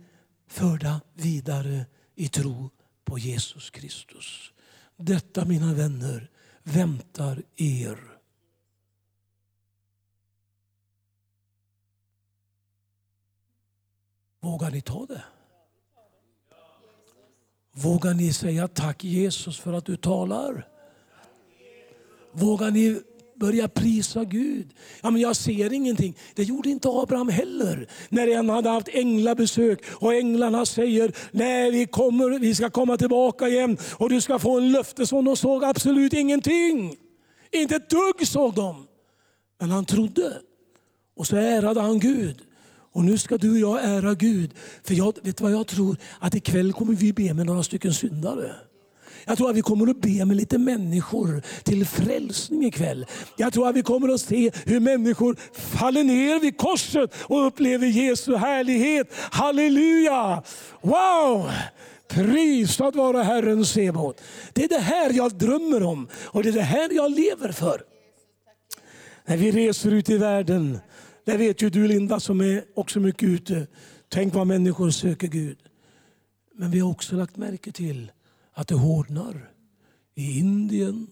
förda 0.47 1.01
vidare 1.13 1.85
i 2.15 2.27
tro 2.27 2.69
på 3.05 3.19
Jesus 3.19 3.69
Kristus. 3.69 4.51
Detta 4.97 5.45
mina 5.45 5.73
vänner 5.73 6.29
väntar 6.63 7.43
er. 7.55 8.10
Vågar 14.41 14.71
ni 14.71 14.81
ta 14.81 15.05
det? 15.05 15.23
Vågar 17.73 18.13
ni 18.13 18.33
säga 18.33 18.67
tack 18.67 19.03
Jesus 19.03 19.59
för 19.59 19.73
att 19.73 19.85
du 19.85 19.97
talar? 19.97 20.67
Vågar 22.31 22.71
ni 22.71 23.01
börja 23.35 23.67
prisa 23.67 24.23
Gud? 24.23 24.73
Ja, 25.01 25.11
men 25.11 25.21
jag 25.21 25.35
ser 25.35 25.73
ingenting. 25.73 26.17
Det 26.35 26.43
gjorde 26.43 26.69
inte 26.69 26.89
Abraham 26.89 27.29
heller. 27.29 27.87
När 28.09 28.35
han 28.35 28.49
hade 28.49 28.69
haft 28.69 28.87
änglabesök 28.87 29.83
och 29.91 30.13
änglarna 30.13 30.65
säger 30.65 31.13
nej 31.31 31.71
vi, 31.71 31.85
kommer, 31.85 32.39
vi 32.39 32.55
ska 32.55 32.69
komma 32.69 32.97
tillbaka 32.97 33.47
igen 33.47 33.77
och 33.97 34.09
du 34.09 34.21
ska 34.21 34.39
få 34.39 34.57
en 34.57 34.71
löftesson. 34.71 35.25
De 35.25 35.37
såg 35.37 35.63
absolut 35.63 36.13
ingenting. 36.13 36.95
Inte 37.51 37.75
ett 37.75 37.89
dugg 37.89 38.27
såg 38.27 38.53
de. 38.53 38.87
Men 39.59 39.69
han 39.69 39.85
trodde. 39.85 40.41
Och 41.15 41.27
så 41.27 41.35
ärade 41.35 41.81
han 41.81 41.99
Gud. 41.99 42.50
Och 42.93 43.03
nu 43.03 43.17
ska 43.17 43.37
du 43.37 43.51
och 43.51 43.59
jag 43.59 43.85
ära 43.85 44.13
Gud. 44.13 44.51
För 44.83 44.93
jag 44.93 45.17
vet 45.23 45.41
vad 45.41 45.51
jag 45.51 45.67
tror? 45.67 45.97
Att 46.19 46.35
ikväll 46.35 46.73
kommer 46.73 46.93
vi 46.93 47.13
be 47.13 47.33
med 47.33 47.45
några 47.45 47.63
stycken 47.63 47.93
syndare. 47.93 48.55
Jag 49.25 49.37
tror 49.37 49.49
att 49.49 49.55
vi 49.55 49.61
kommer 49.61 49.91
att 49.91 50.01
be 50.01 50.25
med 50.25 50.37
lite 50.37 50.57
människor 50.57 51.41
till 51.63 51.85
frälsning 51.85 52.65
ikväll. 52.65 53.05
Jag 53.37 53.53
tror 53.53 53.69
att 53.69 53.75
vi 53.75 53.83
kommer 53.83 54.13
att 54.13 54.21
se 54.21 54.51
hur 54.65 54.79
människor 54.79 55.35
faller 55.53 56.03
ner 56.03 56.39
vid 56.39 56.57
korset 56.57 57.13
och 57.21 57.47
upplever 57.47 57.87
Jesu 57.87 58.35
härlighet. 58.35 59.07
Halleluja! 59.31 60.43
Wow! 60.81 61.51
Prisad 62.07 62.95
vara 62.95 63.23
Herren 63.23 63.65
Sebot. 63.65 64.21
Det 64.53 64.63
är 64.63 64.69
det 64.69 64.79
här 64.79 65.13
jag 65.13 65.37
drömmer 65.37 65.83
om 65.83 66.07
och 66.15 66.43
det 66.43 66.49
är 66.49 66.53
det 66.53 66.61
här 66.61 66.89
jag 66.91 67.11
lever 67.11 67.51
för. 67.51 67.81
När 69.25 69.37
vi 69.37 69.51
reser 69.51 69.91
ut 69.91 70.09
i 70.09 70.17
världen 70.17 70.79
det 71.25 71.37
vet 71.37 71.61
ju 71.61 71.69
du 71.69 71.87
Linda 71.87 72.19
som 72.19 72.41
är 72.41 72.63
också 72.75 72.99
mycket 72.99 73.29
ute. 73.29 73.67
Tänk 74.09 74.33
vad 74.33 74.47
människor 74.47 74.89
söker 74.89 75.27
Gud. 75.27 75.57
Men 76.53 76.71
vi 76.71 76.79
har 76.79 76.89
också 76.89 77.15
lagt 77.15 77.37
märke 77.37 77.71
till 77.71 78.11
att 78.53 78.67
det 78.67 78.75
hårdnar 78.75 79.49
i 80.15 80.39
Indien. 80.39 81.07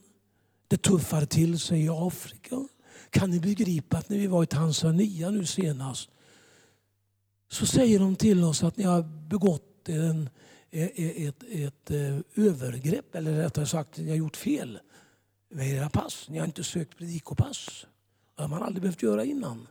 Det 0.67 0.77
tuffar 0.77 1.25
till 1.25 1.59
sig 1.59 1.85
i 1.85 1.89
Afrika. 1.89 2.67
Kan 3.09 3.29
ni 3.29 3.39
begripa 3.39 3.97
att 3.97 4.09
när 4.09 4.17
vi 4.17 4.27
var 4.27 4.43
i 4.43 4.47
Tanzania 4.47 5.29
nu 5.29 5.45
senast 5.45 6.09
så 7.51 7.65
säger 7.65 7.99
de 7.99 8.15
till 8.15 8.43
oss 8.43 8.63
att 8.63 8.77
ni 8.77 8.83
har 8.83 9.03
begått 9.29 9.89
en, 9.89 10.29
e, 10.71 10.89
e, 10.95 11.27
ett, 11.27 11.43
ett, 11.43 11.91
ett 11.91 12.25
övergrepp, 12.35 13.15
eller 13.15 13.31
rättare 13.31 13.65
sagt, 13.65 13.97
ni 13.97 14.09
har 14.09 14.17
gjort 14.17 14.37
fel 14.37 14.79
med 15.49 15.69
era 15.69 15.89
pass. 15.89 16.25
Ni 16.29 16.37
har 16.37 16.45
inte 16.45 16.63
sökt 16.63 16.97
predikopass. 16.97 17.85
Det 18.35 18.41
har 18.41 18.49
man 18.49 18.63
aldrig 18.63 18.81
behövt 18.81 19.01
göra 19.01 19.25
innan. 19.25 19.67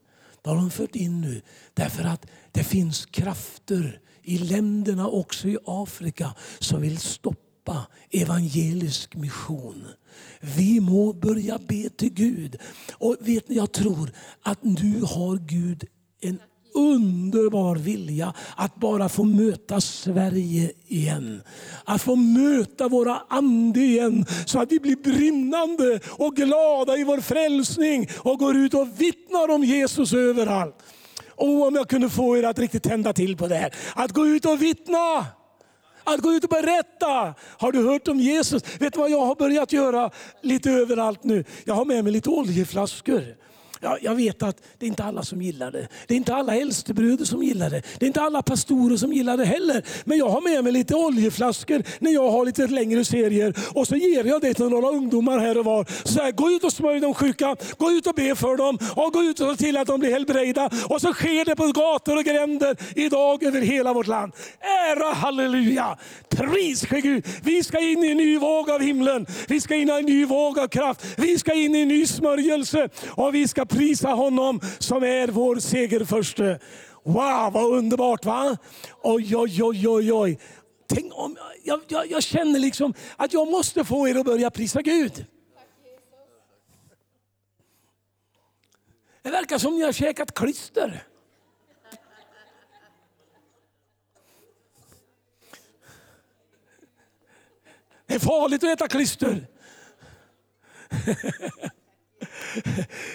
Det 0.49 0.55
har 0.55 0.61
de 0.61 0.71
fört 0.71 0.97
in 0.97 1.21
nu. 1.21 1.43
Därför 1.75 2.05
att 2.05 2.27
det 2.53 2.65
finns 2.65 3.07
krafter 3.07 4.01
i 4.23 4.39
länderna, 4.39 5.09
också 5.09 5.49
i 5.49 5.59
Afrika, 5.65 6.35
som 6.59 6.81
vill 6.81 6.99
stoppa 6.99 7.87
evangelisk 8.11 9.17
mission. 9.17 9.87
Vi 10.41 10.81
må 10.81 11.13
börja 11.13 11.59
be 11.59 11.89
till 11.89 12.13
Gud. 12.13 12.57
Och 12.93 13.17
vet 13.21 13.49
ni, 13.49 13.57
jag 13.57 13.73
tror 13.73 14.13
att 14.43 14.65
nu 14.65 15.01
har 15.03 15.37
Gud 15.37 15.85
en 16.21 16.41
underbar 16.79 17.77
vilja 17.77 18.35
att 18.57 18.77
bara 18.77 19.09
få 19.09 19.25
möta 19.25 19.81
Sverige 19.81 20.73
igen. 20.87 21.43
Att 21.85 22.03
få 22.03 22.17
möta 22.17 22.89
våra 22.89 23.23
ande 23.29 23.81
igen 23.81 24.27
så 24.47 24.61
att 24.61 24.73
vi 24.73 24.81
blir 24.81 24.97
brinnande 24.97 26.01
och 26.11 26.37
glada 26.37 26.97
i 26.97 27.05
vår 27.05 27.21
frälsning 27.21 28.09
och 28.19 28.39
går 28.39 28.57
ut 28.57 28.75
och 28.75 28.89
vittnar 29.01 29.51
om 29.51 29.65
Jesus 29.65 30.13
överallt. 30.13 30.77
Och 31.31 31.67
om 31.67 31.75
jag 31.75 31.89
kunde 31.89 32.11
få 32.11 32.37
er 32.37 32.43
att 32.43 32.59
riktigt 32.59 32.83
tända 32.83 33.13
till 33.13 33.37
på 33.37 33.49
det 33.49 33.55
här. 33.55 33.75
Att 33.95 34.13
gå 34.13 34.27
ut 34.27 34.45
och 34.45 34.63
vittna. 34.63 35.27
Att 36.05 36.21
gå 36.21 36.33
ut 36.33 36.45
och 36.45 36.51
berätta. 36.51 37.35
Har 37.59 37.73
du 37.73 37.89
hört 37.89 38.09
om 38.09 38.21
Jesus? 38.21 38.63
Vet 38.81 38.93
du 38.93 39.01
vad 39.01 39.11
jag 39.11 39.27
har 39.27 39.35
börjat 39.35 39.73
göra 39.73 40.11
lite 40.43 40.71
överallt 40.71 41.25
nu? 41.25 41.45
Jag 41.65 41.75
har 41.75 41.85
med 41.85 42.05
mig 42.05 42.13
lite 42.13 42.31
oljeflaskor. 42.31 43.23
Ja, 43.81 43.99
jag 44.03 44.15
vet 44.15 44.43
att 44.43 44.57
det 44.79 44.87
är 44.87 44.89
inte 44.89 45.05
alla 45.05 45.23
som 45.23 45.43
gillar 45.43 45.71
det. 45.71 45.89
Det 46.07 46.15
är 46.15 46.17
inte 46.17 46.35
alla 46.35 46.57
äldstebröder 46.57 47.25
som 47.25 47.43
gillar 47.43 47.71
det. 47.71 47.83
Det 47.99 48.05
är 48.05 48.07
inte 48.07 48.21
alla 48.21 48.43
pastorer 48.43 48.97
som 48.97 49.13
gillar 49.13 49.37
det 49.37 49.45
heller. 49.45 49.83
Men 50.05 50.19
jag 50.19 50.29
har 50.29 50.41
med 50.41 50.65
mig 50.65 50.73
lite 50.73 50.95
oljeflaskor 50.95 51.83
när 51.99 52.11
jag 52.11 52.31
har 52.31 52.45
lite 52.45 52.67
längre 52.67 53.05
serier. 53.05 53.55
Och 53.75 53.87
så 53.87 53.97
ger 53.97 54.25
jag 54.25 54.41
det 54.41 54.55
till 54.55 54.69
några 54.69 54.89
ungdomar 54.89 55.39
här 55.39 55.59
och 55.59 55.65
var. 55.65 55.87
Så 56.05 56.23
här, 56.23 56.33
gå 56.33 56.51
ut 56.51 56.65
och 56.65 56.73
smörj 56.73 57.01
de 57.01 57.15
sjuka, 57.15 57.57
gå 57.79 57.91
ut 57.91 58.07
och 58.07 58.15
be 58.15 58.35
för 58.35 58.57
dem 58.57 58.79
och 58.97 59.13
gå 59.13 59.23
ut 59.23 59.41
och 59.41 59.51
se 59.51 59.57
till 59.57 59.77
att 59.77 59.87
de 59.87 60.01
blir 60.01 60.11
helbrägda. 60.11 60.71
Och 60.89 61.01
så 61.01 61.13
sker 61.13 61.45
det 61.45 61.57
på 61.57 61.67
gator 61.67 62.17
och 62.17 62.25
gränder 62.25 62.77
idag 62.95 63.43
över 63.43 63.61
hela 63.61 63.93
vårt 63.93 64.07
land. 64.07 64.33
Ära 64.61 65.13
halleluja! 65.15 65.99
Pris 66.29 66.87
ske 66.87 67.01
Gud! 67.01 67.27
Vi 67.43 67.63
ska 67.63 67.79
in 67.79 68.05
i 68.05 68.11
en 68.11 68.17
ny 68.17 68.39
våg 68.39 68.71
av 68.71 68.81
himlen. 68.81 69.27
Vi 69.49 69.61
ska 69.61 69.75
in 69.75 69.89
i 69.89 69.93
en 69.93 70.05
ny 70.05 70.25
våg 70.25 70.59
av 70.59 70.69
kraft. 70.69 71.05
Vi 71.17 71.39
ska 71.39 71.55
in 71.55 71.75
i 71.75 71.83
en 71.83 71.89
ny 71.89 72.07
smörjelse. 72.07 72.89
Och 73.09 73.35
vi 73.35 73.49
ska 73.49 73.65
prisa 73.69 74.09
honom 74.09 74.61
som 74.79 75.03
är 75.03 75.29
vår 75.29 75.57
segerförste. 75.57 76.59
Wow, 77.03 77.53
vad 77.53 77.73
underbart 77.73 78.25
va? 78.25 78.57
Oj, 79.03 79.37
oj, 79.37 79.63
oj, 79.63 79.89
oj, 79.89 80.13
oj. 80.13 80.39
Tänk 80.87 81.13
om, 81.15 81.37
jag, 81.65 81.81
jag, 81.89 82.11
jag 82.11 82.23
känner 82.23 82.59
liksom 82.59 82.95
att 83.17 83.33
jag 83.33 83.49
måste 83.49 83.85
få 83.85 84.09
er 84.09 84.15
att 84.15 84.27
börja 84.27 84.51
prisa 84.51 84.83
Gud. 84.83 85.27
Det 89.23 89.31
verkar 89.31 89.59
som 89.59 89.75
ni 89.75 89.85
har 89.85 89.93
käkat 89.93 90.35
klister. 90.35 91.05
Det 98.07 98.15
är 98.15 98.19
farligt 98.19 98.65
att 98.65 98.71
äta 98.71 98.89
klister. 98.89 99.47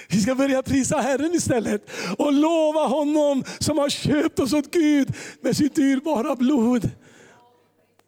Vi 0.08 0.22
ska 0.22 0.36
börja 0.36 0.64
prisa 0.64 0.98
Herren 0.98 1.34
istället 1.34 1.92
och 2.18 2.34
lova 2.34 2.88
honom 2.88 3.44
som 3.60 3.78
har 3.78 3.90
köpt 3.90 4.40
oss 4.40 4.54
åt 4.54 4.72
Gud 4.72 5.14
med 5.42 5.58
sitt 5.58 5.76
dyrbara 5.76 6.36
blod. 6.36 6.90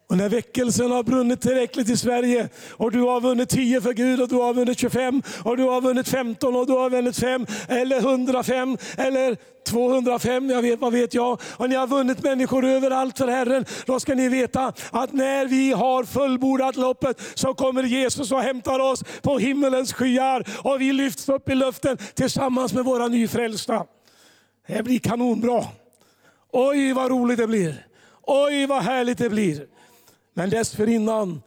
Och 0.08 0.18
när 0.18 0.30
väckelsen 0.30 0.92
har 0.92 1.04
brunnit 1.04 1.42
tillräckligt 1.42 1.90
i 1.90 1.98
Sverige 1.98 2.50
och 2.72 2.92
du 2.92 3.02
har 3.02 3.22
vunnit 3.22 3.50
10 3.50 3.82
för 3.82 3.94
Gud 3.94 4.22
och 4.22 4.28
du 4.28 4.36
har 4.36 4.54
vunnit 4.54 4.80
25 4.80 5.22
och 5.44 5.58
du 5.58 5.64
har 5.64 5.82
vunnit 5.82 6.08
15 6.08 6.56
och 6.56 6.68
du 6.68 6.74
har 6.74 6.90
vunnit 6.90 7.18
5 7.18 7.46
eller 7.68 7.98
105 7.98 8.78
eller 8.98 9.38
205, 9.66 10.50
jag 10.50 10.62
vet, 10.62 10.80
vad 10.80 10.94
vet 10.94 11.14
jag. 11.14 11.42
Och 11.58 11.70
ni 11.70 11.76
har 11.76 11.88
vunnit 11.88 12.24
människor 12.24 12.66
överallt 12.66 13.18
för 13.18 13.28
Herren. 13.28 13.66
Då 13.86 14.00
ska 14.00 14.16
ni 14.16 14.30
veta 14.30 14.74
att 14.92 15.14
när 15.14 15.46
vi 15.46 15.72
har 15.72 16.04
fullbordat 16.04 16.76
loppet 16.76 17.22
så 17.34 17.54
kommer 17.54 17.84
Jesus 17.84 18.32
och 18.32 18.42
hämtar 18.42 18.80
oss 18.80 19.04
på 19.22 19.38
himmelens 19.38 19.94
skyar 19.94 20.46
och 20.64 20.82
vi 20.82 20.94
lyfts 20.94 21.30
upp 21.30 21.50
i 21.50 21.56
luften 21.56 21.98
tillsammans 22.14 22.74
med 22.74 22.86
våra 22.86 23.08
nyfrälsta. 23.08 23.86
Det 24.68 24.84
blir 24.84 25.00
kanonbra. 25.00 25.64
Oj 26.52 26.94
vad 26.94 27.12
roligt 27.12 27.38
det 27.38 27.48
blir. 27.48 27.88
Oj 28.22 28.66
vad 28.66 28.84
härligt 28.84 29.18
det 29.18 29.30
blir. 29.30 29.75
Men 30.38 30.50
dessförinnan 30.50 31.42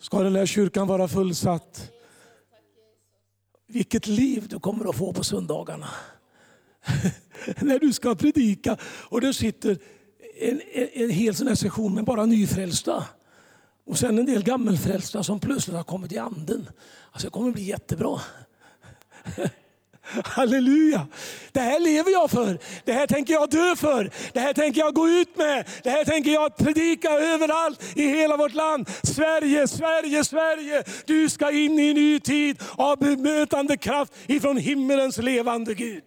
ska 0.00 0.22
den 0.22 0.36
här 0.36 0.46
kyrkan 0.46 0.86
vara 0.86 1.08
fullsatt. 1.08 1.90
Vilket 3.68 4.06
liv 4.06 4.48
du 4.48 4.60
kommer 4.60 4.90
att 4.90 4.96
få 4.96 5.12
på 5.12 5.24
söndagarna. 5.24 5.88
När 7.60 7.78
du 7.78 7.92
ska 7.92 8.14
predika 8.14 8.76
och 8.82 9.20
det 9.20 9.34
sitter 9.34 9.78
en, 10.40 10.60
en, 10.72 10.88
en 10.92 11.10
hel 11.10 11.34
sån 11.34 11.46
här 11.46 11.54
session 11.54 11.94
med 11.94 12.04
bara 12.04 12.26
nyfrälsta. 12.26 13.04
Och 13.84 13.98
sen 13.98 14.18
en 14.18 14.26
del 14.26 14.42
gammelfrälsta 14.42 15.22
som 15.22 15.40
plötsligt 15.40 15.76
har 15.76 15.84
kommit 15.84 16.12
i 16.12 16.18
anden. 16.18 16.68
Alltså 17.10 17.26
det 17.26 17.30
kommer 17.30 17.52
bli 17.52 17.62
jättebra. 17.62 18.20
Halleluja! 20.24 21.06
Det 21.52 21.60
här 21.60 21.80
lever 21.80 22.10
jag 22.10 22.30
för. 22.30 22.58
Det 22.84 22.92
här 22.92 23.06
tänker 23.06 23.34
jag 23.34 23.50
dö 23.50 23.76
för. 23.76 24.10
Det 24.32 24.40
här 24.40 24.52
tänker 24.52 24.80
jag 24.80 24.94
gå 24.94 25.08
ut 25.08 25.36
med. 25.36 25.68
Det 25.82 25.90
här 25.90 26.04
tänker 26.04 26.30
jag 26.30 26.56
predika 26.56 27.10
överallt 27.10 27.82
i 27.94 28.08
hela 28.08 28.36
vårt 28.36 28.54
land. 28.54 28.90
Sverige, 29.02 29.68
Sverige, 29.68 30.24
Sverige. 30.24 30.84
Du 31.04 31.28
ska 31.28 31.50
in 31.50 31.78
i 31.78 31.88
en 31.88 31.94
ny 31.94 32.20
tid 32.20 32.62
av 32.76 32.98
bemötande 32.98 33.76
kraft 33.76 34.12
ifrån 34.26 34.56
himmelens 34.56 35.18
levande 35.18 35.74
Gud. 35.74 36.04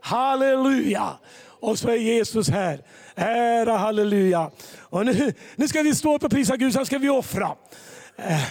Halleluja! 0.00 1.18
Och 1.60 1.78
så 1.78 1.88
är 1.88 1.96
Jesus 1.96 2.48
här. 2.48 2.80
Ära 3.14 3.76
halleluja. 3.76 4.50
Och 4.78 5.06
nu, 5.06 5.34
nu 5.56 5.68
ska 5.68 5.82
vi 5.82 5.94
stå 5.94 6.14
upp 6.14 6.24
och 6.24 6.30
prisa 6.30 6.56
Gud, 6.56 6.72
sen 6.72 6.86
ska 6.86 6.98
vi 6.98 7.08
offra. 7.08 7.56
Eh. 8.16 8.42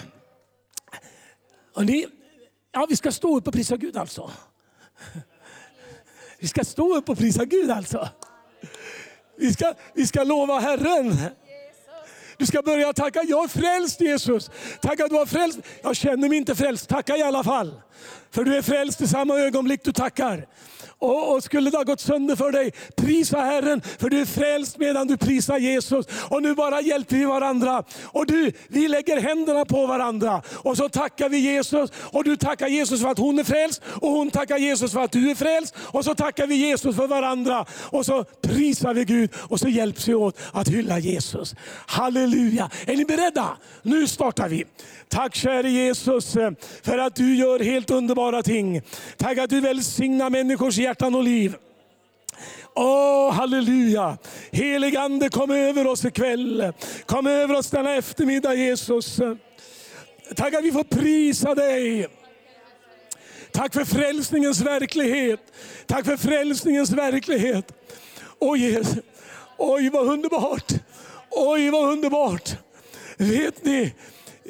Och 1.76 1.86
ni, 1.86 2.08
ja, 2.72 2.86
vi 2.90 2.96
ska 2.96 3.12
stå 3.12 3.38
upp 3.38 3.48
och 3.48 3.54
prisa 3.54 3.78
Gud 3.78 3.98
alltså. 3.98 4.32
Vi 6.40 6.48
ska 6.48 6.64
stå 6.64 6.96
upp 6.98 7.10
och 7.10 7.18
prisa 7.18 7.46
Gud 7.46 7.72
alltså. 7.72 8.10
Vi 9.38 9.54
ska, 9.54 9.74
vi 9.94 10.08
ska 10.08 10.24
lova 10.24 10.60
Herren. 10.60 11.18
Du 12.38 12.46
ska 12.46 12.62
börja 12.62 12.94
tacka, 12.94 13.24
jag 13.24 13.44
är 13.44 13.48
frälst 13.48 14.02
Jesus. 14.02 14.52
Tacka 14.82 15.08
du 15.08 15.16
har 15.16 15.26
frälst. 15.26 15.60
Jag 15.82 15.96
känner 15.96 16.30
mig 16.30 16.38
inte 16.38 16.56
frälst, 16.56 16.90
tacka 16.90 17.18
i 17.18 17.22
alla 17.22 17.44
fall. 17.44 17.82
För 18.32 18.44
du 18.44 18.58
är 18.58 18.62
frälst 18.62 19.02
i 19.02 19.08
samma 19.08 19.40
ögonblick 19.40 19.84
du 19.84 19.92
tackar. 19.92 20.48
Och, 21.00 21.36
och, 21.36 21.44
skulle 21.44 21.70
det 21.70 21.78
ha 21.78 21.84
gått 21.84 22.00
sönder 22.00 22.36
för 22.36 22.52
dig, 22.52 22.72
prisa 22.96 23.38
Herren 23.38 23.82
för 24.00 24.10
du 24.10 24.22
är 24.22 24.26
frälst 24.26 24.78
medan 24.78 25.08
du 25.08 25.18
prisar 25.18 25.58
Jesus. 25.58 26.06
Och 26.30 26.42
nu 26.42 26.56
bara 26.56 26.82
hjälper 26.82 27.16
vi 27.16 27.26
varandra. 27.26 27.84
Och 28.04 28.26
du, 28.26 28.52
vi 28.68 28.88
lägger 28.88 29.22
händerna 29.22 29.66
på 29.66 29.86
varandra 29.86 30.42
och 30.54 30.78
så 30.78 30.90
tackar 30.90 31.30
vi 31.30 31.38
Jesus. 31.38 31.92
Och 31.98 32.24
du 32.24 32.38
tackar 32.38 32.68
Jesus 32.68 33.02
för 33.02 33.10
att 33.10 33.18
hon 33.18 33.40
är 33.40 33.44
frälst 33.44 33.82
och 33.86 34.10
hon 34.10 34.32
tackar 34.32 34.58
Jesus 34.58 34.92
för 34.92 35.00
att 35.00 35.12
du 35.12 35.32
är 35.32 35.36
frälst. 35.36 35.76
Och 35.80 36.06
så 36.06 36.16
tackar 36.16 36.48
vi 36.48 36.56
Jesus 36.56 36.96
för 36.96 37.08
varandra 37.08 37.66
och 37.72 38.06
så 38.06 38.24
prisar 38.24 38.94
vi 38.94 39.06
Gud 39.06 39.30
och 39.36 39.60
så 39.60 39.68
hjälps 39.68 40.08
vi 40.08 40.14
åt 40.14 40.40
att 40.52 40.68
hylla 40.68 41.00
Jesus. 41.00 41.56
Halleluja! 41.86 42.70
Är 42.88 42.96
ni 42.96 43.06
beredda? 43.06 43.58
Nu 43.82 44.08
startar 44.08 44.50
vi. 44.50 44.66
Tack 45.08 45.36
käre 45.36 45.70
Jesus 45.70 46.34
för 46.84 46.98
att 46.98 47.16
du 47.16 47.36
gör 47.36 47.60
helt 47.60 47.92
underbara 47.92 48.44
ting. 48.44 48.82
Tack 49.18 49.38
att 49.38 49.50
du 49.50 49.62
välsignar 49.62 50.30
människors 50.30 50.78
hjärtan 50.86 51.16
och 51.16 51.24
liv. 51.24 51.56
Åh, 52.74 52.86
oh, 52.86 53.34
halleluja! 53.34 54.18
Helig 54.52 54.96
Ande, 54.96 55.30
kom 55.30 55.52
över 55.52 55.88
oss 55.88 56.06
ikväll. 56.06 56.74
Kom 57.06 57.28
över 57.28 57.56
oss 57.56 57.70
denna 57.70 57.96
eftermiddag 57.96 58.54
Jesus. 58.54 59.20
Tack 60.36 60.54
att 60.54 60.64
vi 60.64 60.72
får 60.72 60.84
prisa 60.84 61.56
dig. 61.56 62.08
Tack 63.52 63.74
för 63.74 63.86
frälsningens 63.86 64.62
verklighet. 64.62 65.40
Tack 65.86 66.06
för 66.06 66.18
frälsningens 66.18 66.92
verklighet. 66.92 67.72
Oj, 68.40 68.60
Jesus. 68.60 69.04
Oj 69.58 69.90
vad 69.90 70.08
underbart. 70.08 70.74
Oj 71.32 71.70
vad 71.70 71.92
underbart. 71.92 72.50
Vet 73.18 73.66
ni, 73.66 73.94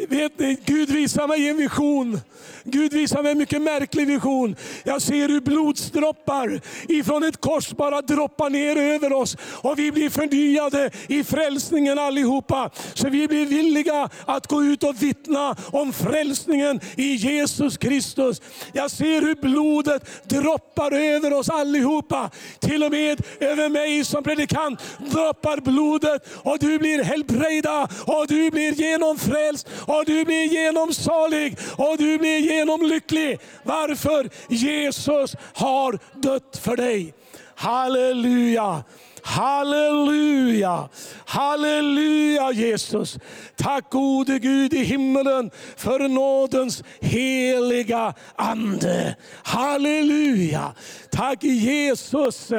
vet 0.09 0.39
ni, 0.39 0.57
Gud 0.65 0.89
visar 0.89 1.27
mig 1.27 1.49
en 1.49 1.57
vision 1.57 2.19
Gud 2.67 2.93
visar 2.93 3.23
mig 3.23 3.31
en 3.31 3.37
mycket 3.37 3.61
märklig 3.61 4.07
vision. 4.07 4.55
Jag 4.83 5.01
ser 5.01 5.29
hur 5.29 5.41
blodsdroppar 5.41 6.61
ifrån 6.87 7.23
ett 7.23 7.41
kors 7.41 7.69
bara 7.69 8.01
droppar 8.01 8.49
ner 8.49 8.75
över 8.75 9.13
oss. 9.13 9.37
Och 9.41 9.79
vi 9.79 9.91
blir 9.91 10.09
förnyade 10.09 10.91
i 11.07 11.23
frälsningen 11.23 11.99
allihopa. 11.99 12.69
Så 12.93 13.09
vi 13.09 13.27
blir 13.27 13.45
villiga 13.45 14.09
att 14.25 14.47
gå 14.47 14.63
ut 14.63 14.83
och 14.83 15.03
vittna 15.03 15.55
om 15.71 15.93
frälsningen 15.93 16.79
i 16.95 17.15
Jesus 17.15 17.77
Kristus. 17.77 18.41
Jag 18.73 18.91
ser 18.91 19.21
hur 19.21 19.35
blodet 19.35 20.29
droppar 20.29 20.91
över 20.91 21.33
oss 21.33 21.49
allihopa. 21.49 22.29
Till 22.59 22.83
och 22.83 22.91
med 22.91 23.21
över 23.39 23.69
mig 23.69 24.05
som 24.05 24.23
predikant 24.23 24.79
droppar 24.97 25.57
blodet 25.57 26.27
och 26.33 26.59
du 26.59 26.79
blir 26.79 27.03
helbrägda 27.03 27.87
och 28.05 28.27
du 28.27 28.51
blir 28.51 28.71
genomfrälst 28.71 29.67
och 29.87 30.03
du 30.05 30.25
blir 30.25 30.43
genomsalig 30.43 31.57
och 31.77 31.97
du 31.97 32.17
blir 32.17 32.54
genomlycklig. 32.55 33.39
Varför? 33.63 34.29
Jesus 34.49 35.35
har 35.53 35.99
dött 36.21 36.59
för 36.63 36.75
dig. 36.75 37.13
Halleluja! 37.55 38.83
Halleluja! 39.27 40.89
Halleluja 41.25 42.51
Jesus! 42.51 43.17
Tack 43.55 43.89
gode 43.89 44.39
Gud 44.39 44.73
i 44.73 44.83
himmelen 44.83 45.51
för 45.77 45.99
nådens 46.07 46.83
heliga 47.01 48.13
Ande. 48.35 49.15
Halleluja! 49.43 50.73
Tack 51.11 51.43
Jesus 51.43 52.51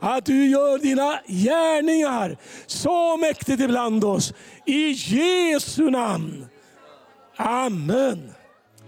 att 0.00 0.26
du 0.26 0.48
gör 0.48 0.78
dina 0.78 1.20
gärningar 1.26 2.36
så 2.66 3.16
mäktigt 3.16 3.60
ibland 3.60 4.04
oss. 4.04 4.34
I 4.66 4.90
Jesu 4.90 5.90
namn. 5.90 6.46
Amen. 7.36 8.31